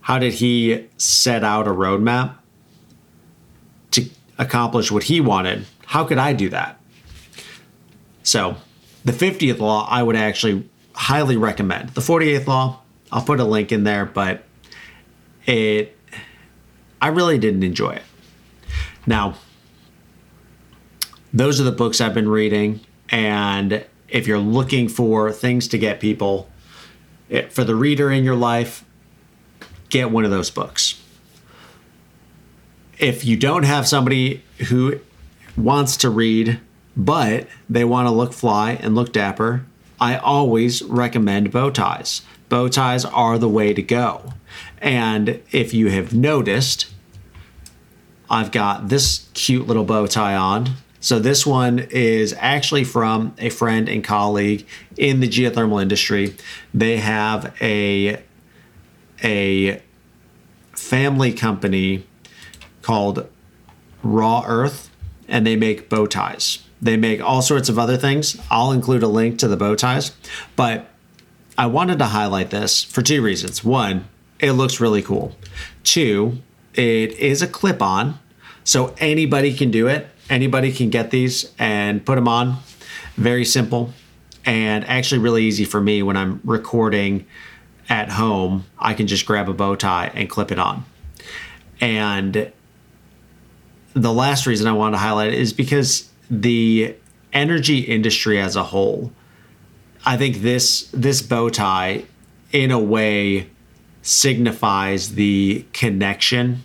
How 0.00 0.18
did 0.18 0.34
he 0.34 0.88
set 0.96 1.44
out 1.44 1.66
a 1.66 1.70
roadmap 1.70 2.36
to 3.90 4.08
accomplish 4.38 4.90
what 4.90 5.04
he 5.04 5.20
wanted? 5.20 5.66
How 5.86 6.04
could 6.04 6.18
I 6.18 6.32
do 6.32 6.48
that? 6.50 6.80
So, 8.22 8.56
the 9.04 9.12
50th 9.12 9.58
law, 9.58 9.86
I 9.88 10.02
would 10.02 10.16
actually 10.16 10.68
highly 10.94 11.36
recommend. 11.36 11.90
The 11.90 12.00
48th 12.00 12.46
law, 12.46 12.80
I'll 13.12 13.22
put 13.22 13.40
a 13.40 13.44
link 13.44 13.72
in 13.72 13.84
there, 13.84 14.04
but 14.04 14.44
it, 15.46 15.96
I 17.00 17.08
really 17.08 17.38
didn't 17.38 17.62
enjoy 17.62 17.92
it. 17.92 18.02
Now, 19.06 19.34
those 21.32 21.60
are 21.60 21.64
the 21.64 21.72
books 21.72 22.00
I've 22.00 22.14
been 22.14 22.28
reading. 22.28 22.80
And 23.10 23.84
if 24.08 24.26
you're 24.26 24.38
looking 24.38 24.88
for 24.88 25.32
things 25.32 25.68
to 25.68 25.78
get 25.78 26.00
people, 26.00 26.48
eh, 27.30 27.48
for 27.48 27.64
the 27.64 27.74
reader 27.74 28.10
in 28.10 28.24
your 28.24 28.36
life, 28.36 28.84
get 29.88 30.10
one 30.10 30.24
of 30.24 30.30
those 30.30 30.50
books. 30.50 31.00
If 32.98 33.24
you 33.24 33.36
don't 33.36 33.62
have 33.62 33.86
somebody 33.86 34.42
who 34.68 35.00
wants 35.56 35.96
to 35.98 36.10
read, 36.10 36.60
but 36.96 37.46
they 37.68 37.84
want 37.84 38.08
to 38.08 38.12
look 38.12 38.32
fly 38.32 38.72
and 38.72 38.94
look 38.94 39.12
dapper, 39.12 39.64
I 40.00 40.16
always 40.16 40.82
recommend 40.82 41.52
bow 41.52 41.70
ties. 41.70 42.22
Bow 42.48 42.68
ties 42.68 43.04
are 43.04 43.38
the 43.38 43.48
way 43.48 43.74
to 43.74 43.82
go. 43.82 44.32
And 44.80 45.42
if 45.50 45.74
you 45.74 45.88
have 45.90 46.14
noticed, 46.14 46.86
I've 48.30 48.52
got 48.52 48.88
this 48.88 49.28
cute 49.34 49.66
little 49.66 49.84
bow 49.84 50.06
tie 50.06 50.34
on. 50.34 50.70
So 51.08 51.18
this 51.18 51.46
one 51.46 51.78
is 51.90 52.36
actually 52.38 52.84
from 52.84 53.34
a 53.38 53.48
friend 53.48 53.88
and 53.88 54.04
colleague 54.04 54.66
in 54.98 55.20
the 55.20 55.26
geothermal 55.26 55.80
industry. 55.80 56.36
They 56.74 56.98
have 56.98 57.56
a 57.62 58.22
a 59.24 59.80
family 60.72 61.32
company 61.32 62.06
called 62.82 63.26
Raw 64.02 64.44
Earth, 64.46 64.90
and 65.26 65.46
they 65.46 65.56
make 65.56 65.88
bow 65.88 66.04
ties. 66.04 66.58
They 66.82 66.98
make 66.98 67.22
all 67.22 67.40
sorts 67.40 67.70
of 67.70 67.78
other 67.78 67.96
things. 67.96 68.38
I'll 68.50 68.72
include 68.72 69.02
a 69.02 69.08
link 69.08 69.38
to 69.38 69.48
the 69.48 69.56
bow 69.56 69.76
ties, 69.76 70.12
but 70.56 70.90
I 71.56 71.68
wanted 71.68 71.98
to 72.00 72.04
highlight 72.04 72.50
this 72.50 72.84
for 72.84 73.00
two 73.00 73.22
reasons. 73.22 73.64
One, 73.64 74.06
it 74.40 74.52
looks 74.52 74.78
really 74.78 75.00
cool. 75.00 75.34
Two, 75.84 76.42
it 76.74 77.12
is 77.12 77.40
a 77.40 77.48
clip 77.48 77.80
on, 77.80 78.18
so 78.62 78.94
anybody 78.98 79.54
can 79.54 79.70
do 79.70 79.86
it. 79.86 80.08
Anybody 80.30 80.72
can 80.72 80.90
get 80.90 81.10
these 81.10 81.52
and 81.58 82.04
put 82.04 82.16
them 82.16 82.28
on. 82.28 82.58
Very 83.16 83.44
simple 83.44 83.92
and 84.44 84.84
actually 84.86 85.18
really 85.18 85.44
easy 85.44 85.64
for 85.64 85.80
me 85.80 86.02
when 86.02 86.16
I'm 86.16 86.40
recording 86.44 87.26
at 87.88 88.10
home. 88.10 88.64
I 88.78 88.94
can 88.94 89.06
just 89.06 89.26
grab 89.26 89.48
a 89.48 89.54
bow 89.54 89.74
tie 89.74 90.10
and 90.14 90.28
clip 90.28 90.52
it 90.52 90.58
on. 90.58 90.84
And 91.80 92.52
the 93.94 94.12
last 94.12 94.46
reason 94.46 94.66
I 94.66 94.72
want 94.72 94.94
to 94.94 94.98
highlight 94.98 95.34
is 95.34 95.52
because 95.52 96.08
the 96.30 96.94
energy 97.32 97.80
industry 97.80 98.40
as 98.40 98.56
a 98.56 98.64
whole, 98.64 99.12
I 100.04 100.16
think 100.16 100.42
this 100.42 100.88
this 100.92 101.22
bow 101.22 101.50
tie 101.50 102.04
in 102.52 102.70
a 102.70 102.78
way 102.78 103.50
signifies 104.02 105.14
the 105.14 105.64
connection 105.72 106.64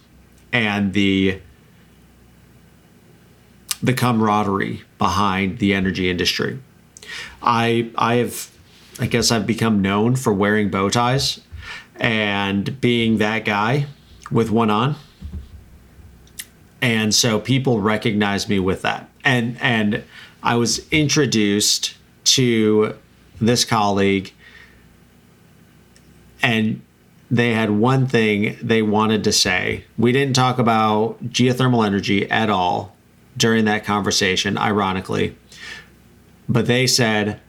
and 0.52 0.94
the 0.94 1.42
the 3.84 3.94
camaraderie 3.94 4.82
behind 4.98 5.60
the 5.60 5.74
energy 5.74 6.10
industry. 6.10 6.58
I 7.42 7.92
I 7.96 8.16
have 8.16 8.50
I 9.00 9.08
guess 9.08 9.32
I've 9.32 9.46
become 9.46 9.82
known 9.82 10.16
for 10.16 10.34
wearing 10.34 10.70
bow 10.70 10.90
ties 10.90 11.42
and 11.98 12.80
being 12.80 13.18
that 13.18 13.44
guy 13.44 13.88
with 14.32 14.50
one 14.50 14.70
on. 14.70 14.96
And 16.82 17.14
so 17.14 17.40
people 17.40 17.82
recognize 17.82 18.48
me 18.48 18.60
with 18.60 18.82
that. 18.84 19.10
And 19.26 19.58
and 19.62 20.04
I 20.42 20.56
was 20.56 20.88
introduced 20.90 21.96
to 22.26 22.96
this 23.42 23.66
colleague 23.66 24.32
and 26.42 26.82
they 27.30 27.54
had 27.54 27.72
one 27.72 28.06
thing 28.06 28.58
they 28.62 28.82
wanted 28.82 29.24
to 29.24 29.32
say. 29.32 29.86
We 29.98 30.12
didn't 30.12 30.36
talk 30.36 30.60
about 30.60 31.24
geothermal 31.26 31.86
energy 31.86 32.30
at 32.30 32.50
all 32.50 32.94
during 33.38 33.66
that 33.66 33.84
conversation, 33.84 34.58
ironically. 34.58 35.36
But 36.48 36.68
they 36.68 36.88
said, 36.88 37.40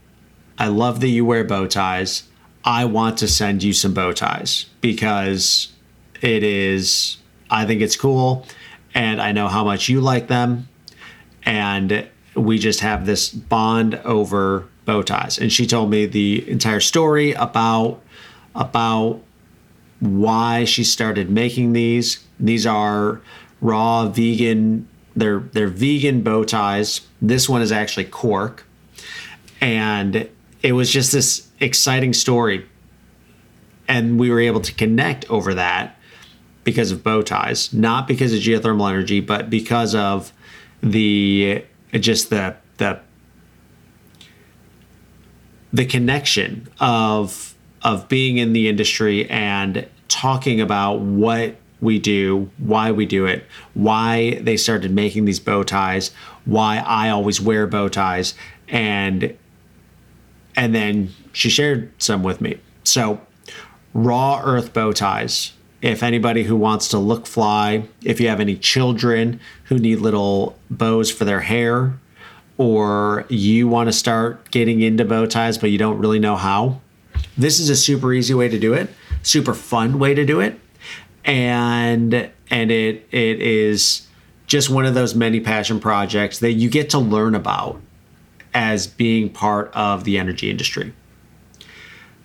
I 0.58 0.68
love 0.68 1.00
that 1.00 1.08
you 1.08 1.24
wear 1.24 1.44
bow 1.44 1.66
ties. 1.66 2.24
I 2.64 2.84
want 2.84 3.18
to 3.18 3.28
send 3.28 3.62
you 3.62 3.72
some 3.72 3.92
bow 3.92 4.12
ties 4.12 4.66
because 4.80 5.72
it 6.22 6.42
is, 6.42 7.18
I 7.50 7.66
think 7.66 7.82
it's 7.82 7.96
cool. 7.96 8.46
And 8.94 9.20
I 9.20 9.32
know 9.32 9.48
how 9.48 9.64
much 9.64 9.88
you 9.88 10.00
like 10.00 10.28
them. 10.28 10.68
And 11.42 12.08
we 12.34 12.58
just 12.58 12.80
have 12.80 13.04
this 13.04 13.28
bond 13.28 13.96
over 13.96 14.66
bow 14.84 15.02
ties. 15.02 15.38
And 15.38 15.52
she 15.52 15.66
told 15.66 15.90
me 15.90 16.06
the 16.06 16.48
entire 16.48 16.80
story 16.80 17.32
about, 17.32 18.00
about 18.54 19.20
why 20.00 20.64
she 20.64 20.84
started 20.84 21.30
making 21.30 21.72
these. 21.72 22.24
These 22.38 22.66
are 22.66 23.20
raw 23.60 24.08
vegan, 24.08 24.88
they're, 25.16 25.40
they're 25.40 25.68
vegan 25.68 26.22
bow 26.22 26.44
ties. 26.44 27.02
This 27.22 27.48
one 27.48 27.62
is 27.62 27.72
actually 27.72 28.04
cork. 28.04 28.64
And 29.60 30.28
it 30.62 30.72
was 30.72 30.90
just 30.90 31.12
this 31.12 31.48
exciting 31.60 32.12
story. 32.12 32.66
And 33.86 34.18
we 34.18 34.30
were 34.30 34.40
able 34.40 34.60
to 34.60 34.72
connect 34.72 35.28
over 35.30 35.54
that 35.54 35.96
because 36.64 36.90
of 36.90 37.02
bow 37.02 37.22
ties. 37.22 37.72
Not 37.72 38.08
because 38.08 38.32
of 38.32 38.40
geothermal 38.40 38.88
energy 38.88 39.20
but 39.20 39.50
because 39.50 39.94
of 39.94 40.32
the 40.82 41.64
just 41.92 42.30
the 42.30 42.56
the 42.76 43.00
the 45.72 45.84
connection 45.84 46.68
of 46.78 47.54
of 47.82 48.08
being 48.08 48.38
in 48.38 48.52
the 48.52 48.68
industry 48.68 49.28
and 49.28 49.86
talking 50.08 50.60
about 50.60 51.00
what 51.00 51.56
we 51.80 51.98
do, 51.98 52.50
why 52.58 52.92
we 52.92 53.06
do 53.06 53.26
it, 53.26 53.44
why 53.74 54.38
they 54.40 54.56
started 54.56 54.90
making 54.90 55.24
these 55.24 55.40
bow 55.40 55.62
ties, 55.62 56.10
why 56.44 56.78
I 56.78 57.10
always 57.10 57.40
wear 57.40 57.66
bow 57.66 57.88
ties, 57.88 58.34
and 58.68 59.36
and 60.56 60.74
then 60.74 61.10
she 61.32 61.50
shared 61.50 61.90
some 61.98 62.22
with 62.22 62.40
me. 62.40 62.58
So, 62.84 63.20
raw 63.92 64.40
earth 64.44 64.72
bow 64.72 64.92
ties. 64.92 65.52
If 65.82 66.02
anybody 66.02 66.44
who 66.44 66.56
wants 66.56 66.88
to 66.88 66.98
look 66.98 67.26
fly, 67.26 67.88
if 68.02 68.20
you 68.20 68.28
have 68.28 68.40
any 68.40 68.56
children 68.56 69.40
who 69.64 69.78
need 69.78 69.96
little 69.96 70.56
bows 70.70 71.10
for 71.10 71.24
their 71.24 71.40
hair, 71.40 71.98
or 72.56 73.26
you 73.28 73.68
want 73.68 73.88
to 73.88 73.92
start 73.92 74.50
getting 74.50 74.80
into 74.80 75.04
bow 75.04 75.26
ties 75.26 75.58
but 75.58 75.70
you 75.70 75.78
don't 75.78 75.98
really 75.98 76.18
know 76.18 76.36
how, 76.36 76.80
this 77.36 77.58
is 77.58 77.68
a 77.68 77.76
super 77.76 78.12
easy 78.12 78.32
way 78.32 78.48
to 78.48 78.58
do 78.58 78.72
it, 78.72 78.88
super 79.22 79.54
fun 79.54 79.98
way 79.98 80.14
to 80.14 80.24
do 80.24 80.40
it. 80.40 80.58
And 81.24 82.30
and 82.50 82.70
it 82.70 83.06
it 83.10 83.40
is 83.40 84.06
just 84.46 84.70
one 84.70 84.84
of 84.84 84.94
those 84.94 85.14
many 85.14 85.40
passion 85.40 85.80
projects 85.80 86.38
that 86.40 86.52
you 86.52 86.68
get 86.68 86.90
to 86.90 86.98
learn 86.98 87.34
about 87.34 87.80
as 88.52 88.86
being 88.86 89.30
part 89.30 89.70
of 89.74 90.04
the 90.04 90.18
energy 90.18 90.50
industry. 90.50 90.92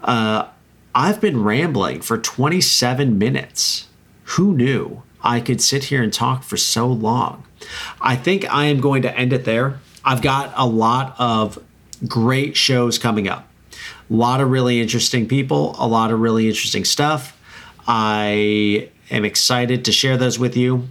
Uh, 0.01 0.47
I've 0.93 1.21
been 1.21 1.43
rambling 1.43 2.01
for 2.01 2.17
27 2.17 3.17
minutes. 3.17 3.87
Who 4.35 4.53
knew 4.53 5.01
I 5.21 5.39
could 5.39 5.61
sit 5.61 5.85
here 5.85 6.03
and 6.03 6.13
talk 6.13 6.43
for 6.43 6.57
so 6.57 6.87
long? 6.87 7.45
I 8.01 8.15
think 8.15 8.51
I 8.53 8.65
am 8.65 8.79
going 8.79 9.01
to 9.03 9.17
end 9.17 9.33
it 9.33 9.45
there. 9.45 9.79
I've 10.05 10.21
got 10.21 10.53
a 10.55 10.65
lot 10.65 11.15
of 11.19 11.59
great 12.07 12.55
shows 12.55 12.97
coming 12.97 13.27
up. 13.27 13.47
A 14.09 14.13
lot 14.13 14.41
of 14.41 14.49
really 14.49 14.81
interesting 14.81 15.27
people, 15.27 15.75
a 15.77 15.87
lot 15.87 16.11
of 16.11 16.19
really 16.19 16.47
interesting 16.47 16.85
stuff. 16.85 17.37
I 17.87 18.89
am 19.09 19.25
excited 19.25 19.85
to 19.85 19.91
share 19.91 20.17
those 20.17 20.37
with 20.37 20.55
you 20.55 20.89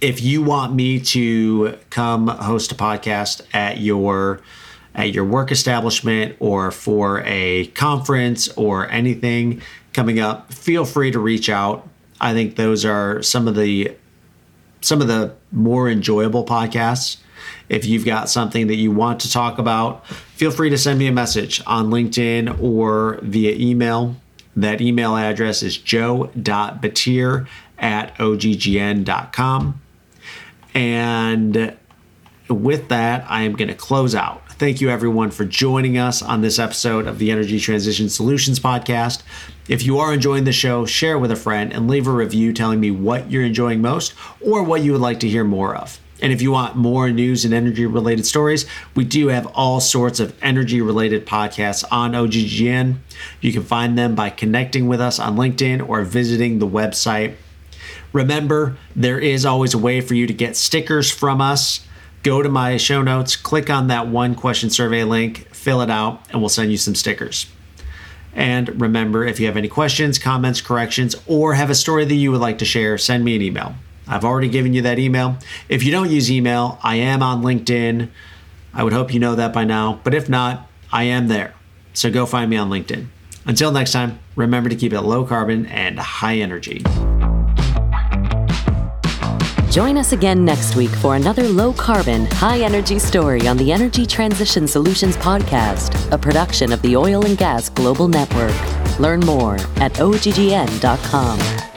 if 0.00 0.22
you 0.22 0.42
want 0.42 0.74
me 0.74 0.98
to 0.98 1.76
come 1.90 2.28
host 2.28 2.72
a 2.72 2.74
podcast 2.74 3.42
at 3.52 3.78
your 3.80 4.40
at 4.94 5.14
your 5.14 5.24
work 5.24 5.52
establishment 5.52 6.36
or 6.40 6.70
for 6.70 7.22
a 7.24 7.66
conference 7.68 8.48
or 8.56 8.90
anything 8.90 9.62
coming 9.92 10.18
up, 10.18 10.52
feel 10.52 10.84
free 10.84 11.12
to 11.12 11.18
reach 11.20 11.48
out. 11.48 11.88
I 12.20 12.32
think 12.32 12.56
those 12.56 12.84
are 12.84 13.22
some 13.22 13.46
of 13.46 13.54
the 13.54 13.96
some 14.80 15.00
of 15.00 15.08
the 15.08 15.34
more 15.52 15.88
enjoyable 15.88 16.44
podcasts. 16.44 17.18
If 17.68 17.84
you've 17.84 18.04
got 18.04 18.28
something 18.28 18.66
that 18.66 18.76
you 18.76 18.90
want 18.90 19.20
to 19.20 19.30
talk 19.30 19.58
about, 19.58 20.06
feel 20.06 20.50
free 20.50 20.70
to 20.70 20.78
send 20.78 20.98
me 20.98 21.06
a 21.06 21.12
message 21.12 21.62
on 21.66 21.90
LinkedIn 21.90 22.60
or 22.60 23.20
via 23.22 23.52
email. 23.52 24.16
That 24.60 24.80
email 24.80 25.16
address 25.16 25.62
is 25.62 25.76
joe.batir 25.78 27.46
at 27.78 28.14
oggn.com. 28.16 29.80
And 30.74 31.76
with 32.48 32.88
that, 32.88 33.24
I 33.28 33.42
am 33.42 33.52
going 33.54 33.68
to 33.68 33.74
close 33.74 34.14
out. 34.14 34.42
Thank 34.52 34.82
you, 34.82 34.90
everyone, 34.90 35.30
for 35.30 35.46
joining 35.46 35.96
us 35.96 36.20
on 36.20 36.42
this 36.42 36.58
episode 36.58 37.06
of 37.06 37.18
the 37.18 37.30
Energy 37.30 37.58
Transition 37.58 38.10
Solutions 38.10 38.60
Podcast. 38.60 39.22
If 39.68 39.84
you 39.84 39.98
are 39.98 40.12
enjoying 40.12 40.44
the 40.44 40.52
show, 40.52 40.84
share 40.84 41.18
with 41.18 41.30
a 41.30 41.36
friend 41.36 41.72
and 41.72 41.88
leave 41.88 42.06
a 42.06 42.10
review 42.10 42.52
telling 42.52 42.80
me 42.80 42.90
what 42.90 43.30
you're 43.30 43.44
enjoying 43.44 43.80
most 43.80 44.12
or 44.42 44.62
what 44.62 44.82
you 44.82 44.92
would 44.92 45.00
like 45.00 45.20
to 45.20 45.28
hear 45.28 45.44
more 45.44 45.74
of. 45.74 45.98
And 46.22 46.32
if 46.32 46.42
you 46.42 46.52
want 46.52 46.76
more 46.76 47.10
news 47.10 47.44
and 47.44 47.54
energy 47.54 47.86
related 47.86 48.26
stories, 48.26 48.66
we 48.94 49.04
do 49.04 49.28
have 49.28 49.46
all 49.48 49.80
sorts 49.80 50.20
of 50.20 50.36
energy 50.42 50.80
related 50.80 51.26
podcasts 51.26 51.84
on 51.90 52.12
OGGN. 52.12 52.96
You 53.40 53.52
can 53.52 53.62
find 53.62 53.96
them 53.96 54.14
by 54.14 54.30
connecting 54.30 54.86
with 54.86 55.00
us 55.00 55.18
on 55.18 55.36
LinkedIn 55.36 55.88
or 55.88 56.02
visiting 56.02 56.58
the 56.58 56.68
website 56.68 57.36
Remember, 58.12 58.76
there 58.96 59.18
is 59.18 59.46
always 59.46 59.74
a 59.74 59.78
way 59.78 60.00
for 60.00 60.14
you 60.14 60.26
to 60.26 60.32
get 60.32 60.56
stickers 60.56 61.10
from 61.10 61.40
us. 61.40 61.86
Go 62.22 62.42
to 62.42 62.48
my 62.48 62.76
show 62.76 63.02
notes, 63.02 63.36
click 63.36 63.70
on 63.70 63.86
that 63.88 64.08
one 64.08 64.34
question 64.34 64.68
survey 64.68 65.04
link, 65.04 65.48
fill 65.54 65.80
it 65.80 65.90
out, 65.90 66.22
and 66.30 66.40
we'll 66.40 66.48
send 66.48 66.70
you 66.70 66.76
some 66.76 66.94
stickers. 66.94 67.46
And 68.34 68.80
remember, 68.80 69.24
if 69.24 69.40
you 69.40 69.46
have 69.46 69.56
any 69.56 69.68
questions, 69.68 70.18
comments, 70.18 70.60
corrections, 70.60 71.16
or 71.26 71.54
have 71.54 71.70
a 71.70 71.74
story 71.74 72.04
that 72.04 72.14
you 72.14 72.30
would 72.30 72.40
like 72.40 72.58
to 72.58 72.64
share, 72.64 72.98
send 72.98 73.24
me 73.24 73.36
an 73.36 73.42
email. 73.42 73.74
I've 74.10 74.24
already 74.24 74.48
given 74.48 74.74
you 74.74 74.82
that 74.82 74.98
email. 74.98 75.36
If 75.68 75.84
you 75.84 75.92
don't 75.92 76.10
use 76.10 76.30
email, 76.30 76.78
I 76.82 76.96
am 76.96 77.22
on 77.22 77.42
LinkedIn. 77.42 78.08
I 78.74 78.82
would 78.82 78.92
hope 78.92 79.14
you 79.14 79.20
know 79.20 79.36
that 79.36 79.52
by 79.52 79.64
now, 79.64 80.00
but 80.02 80.14
if 80.14 80.28
not, 80.28 80.68
I 80.92 81.04
am 81.04 81.28
there. 81.28 81.54
So 81.94 82.10
go 82.10 82.26
find 82.26 82.50
me 82.50 82.56
on 82.56 82.68
LinkedIn. 82.68 83.06
Until 83.46 83.72
next 83.72 83.92
time, 83.92 84.18
remember 84.36 84.68
to 84.68 84.76
keep 84.76 84.92
it 84.92 85.00
low 85.00 85.24
carbon 85.24 85.66
and 85.66 85.98
high 85.98 86.36
energy. 86.36 86.82
Join 89.70 89.96
us 89.96 90.12
again 90.12 90.44
next 90.44 90.74
week 90.74 90.90
for 90.90 91.14
another 91.14 91.48
low 91.48 91.72
carbon, 91.72 92.26
high 92.26 92.58
energy 92.58 92.98
story 92.98 93.46
on 93.46 93.56
the 93.56 93.70
Energy 93.70 94.04
Transition 94.04 94.66
Solutions 94.66 95.16
Podcast, 95.16 96.10
a 96.10 96.18
production 96.18 96.72
of 96.72 96.82
the 96.82 96.96
Oil 96.96 97.24
and 97.24 97.38
Gas 97.38 97.68
Global 97.68 98.08
Network. 98.08 98.98
Learn 98.98 99.20
more 99.20 99.54
at 99.76 99.92
oggn.com. 99.94 101.69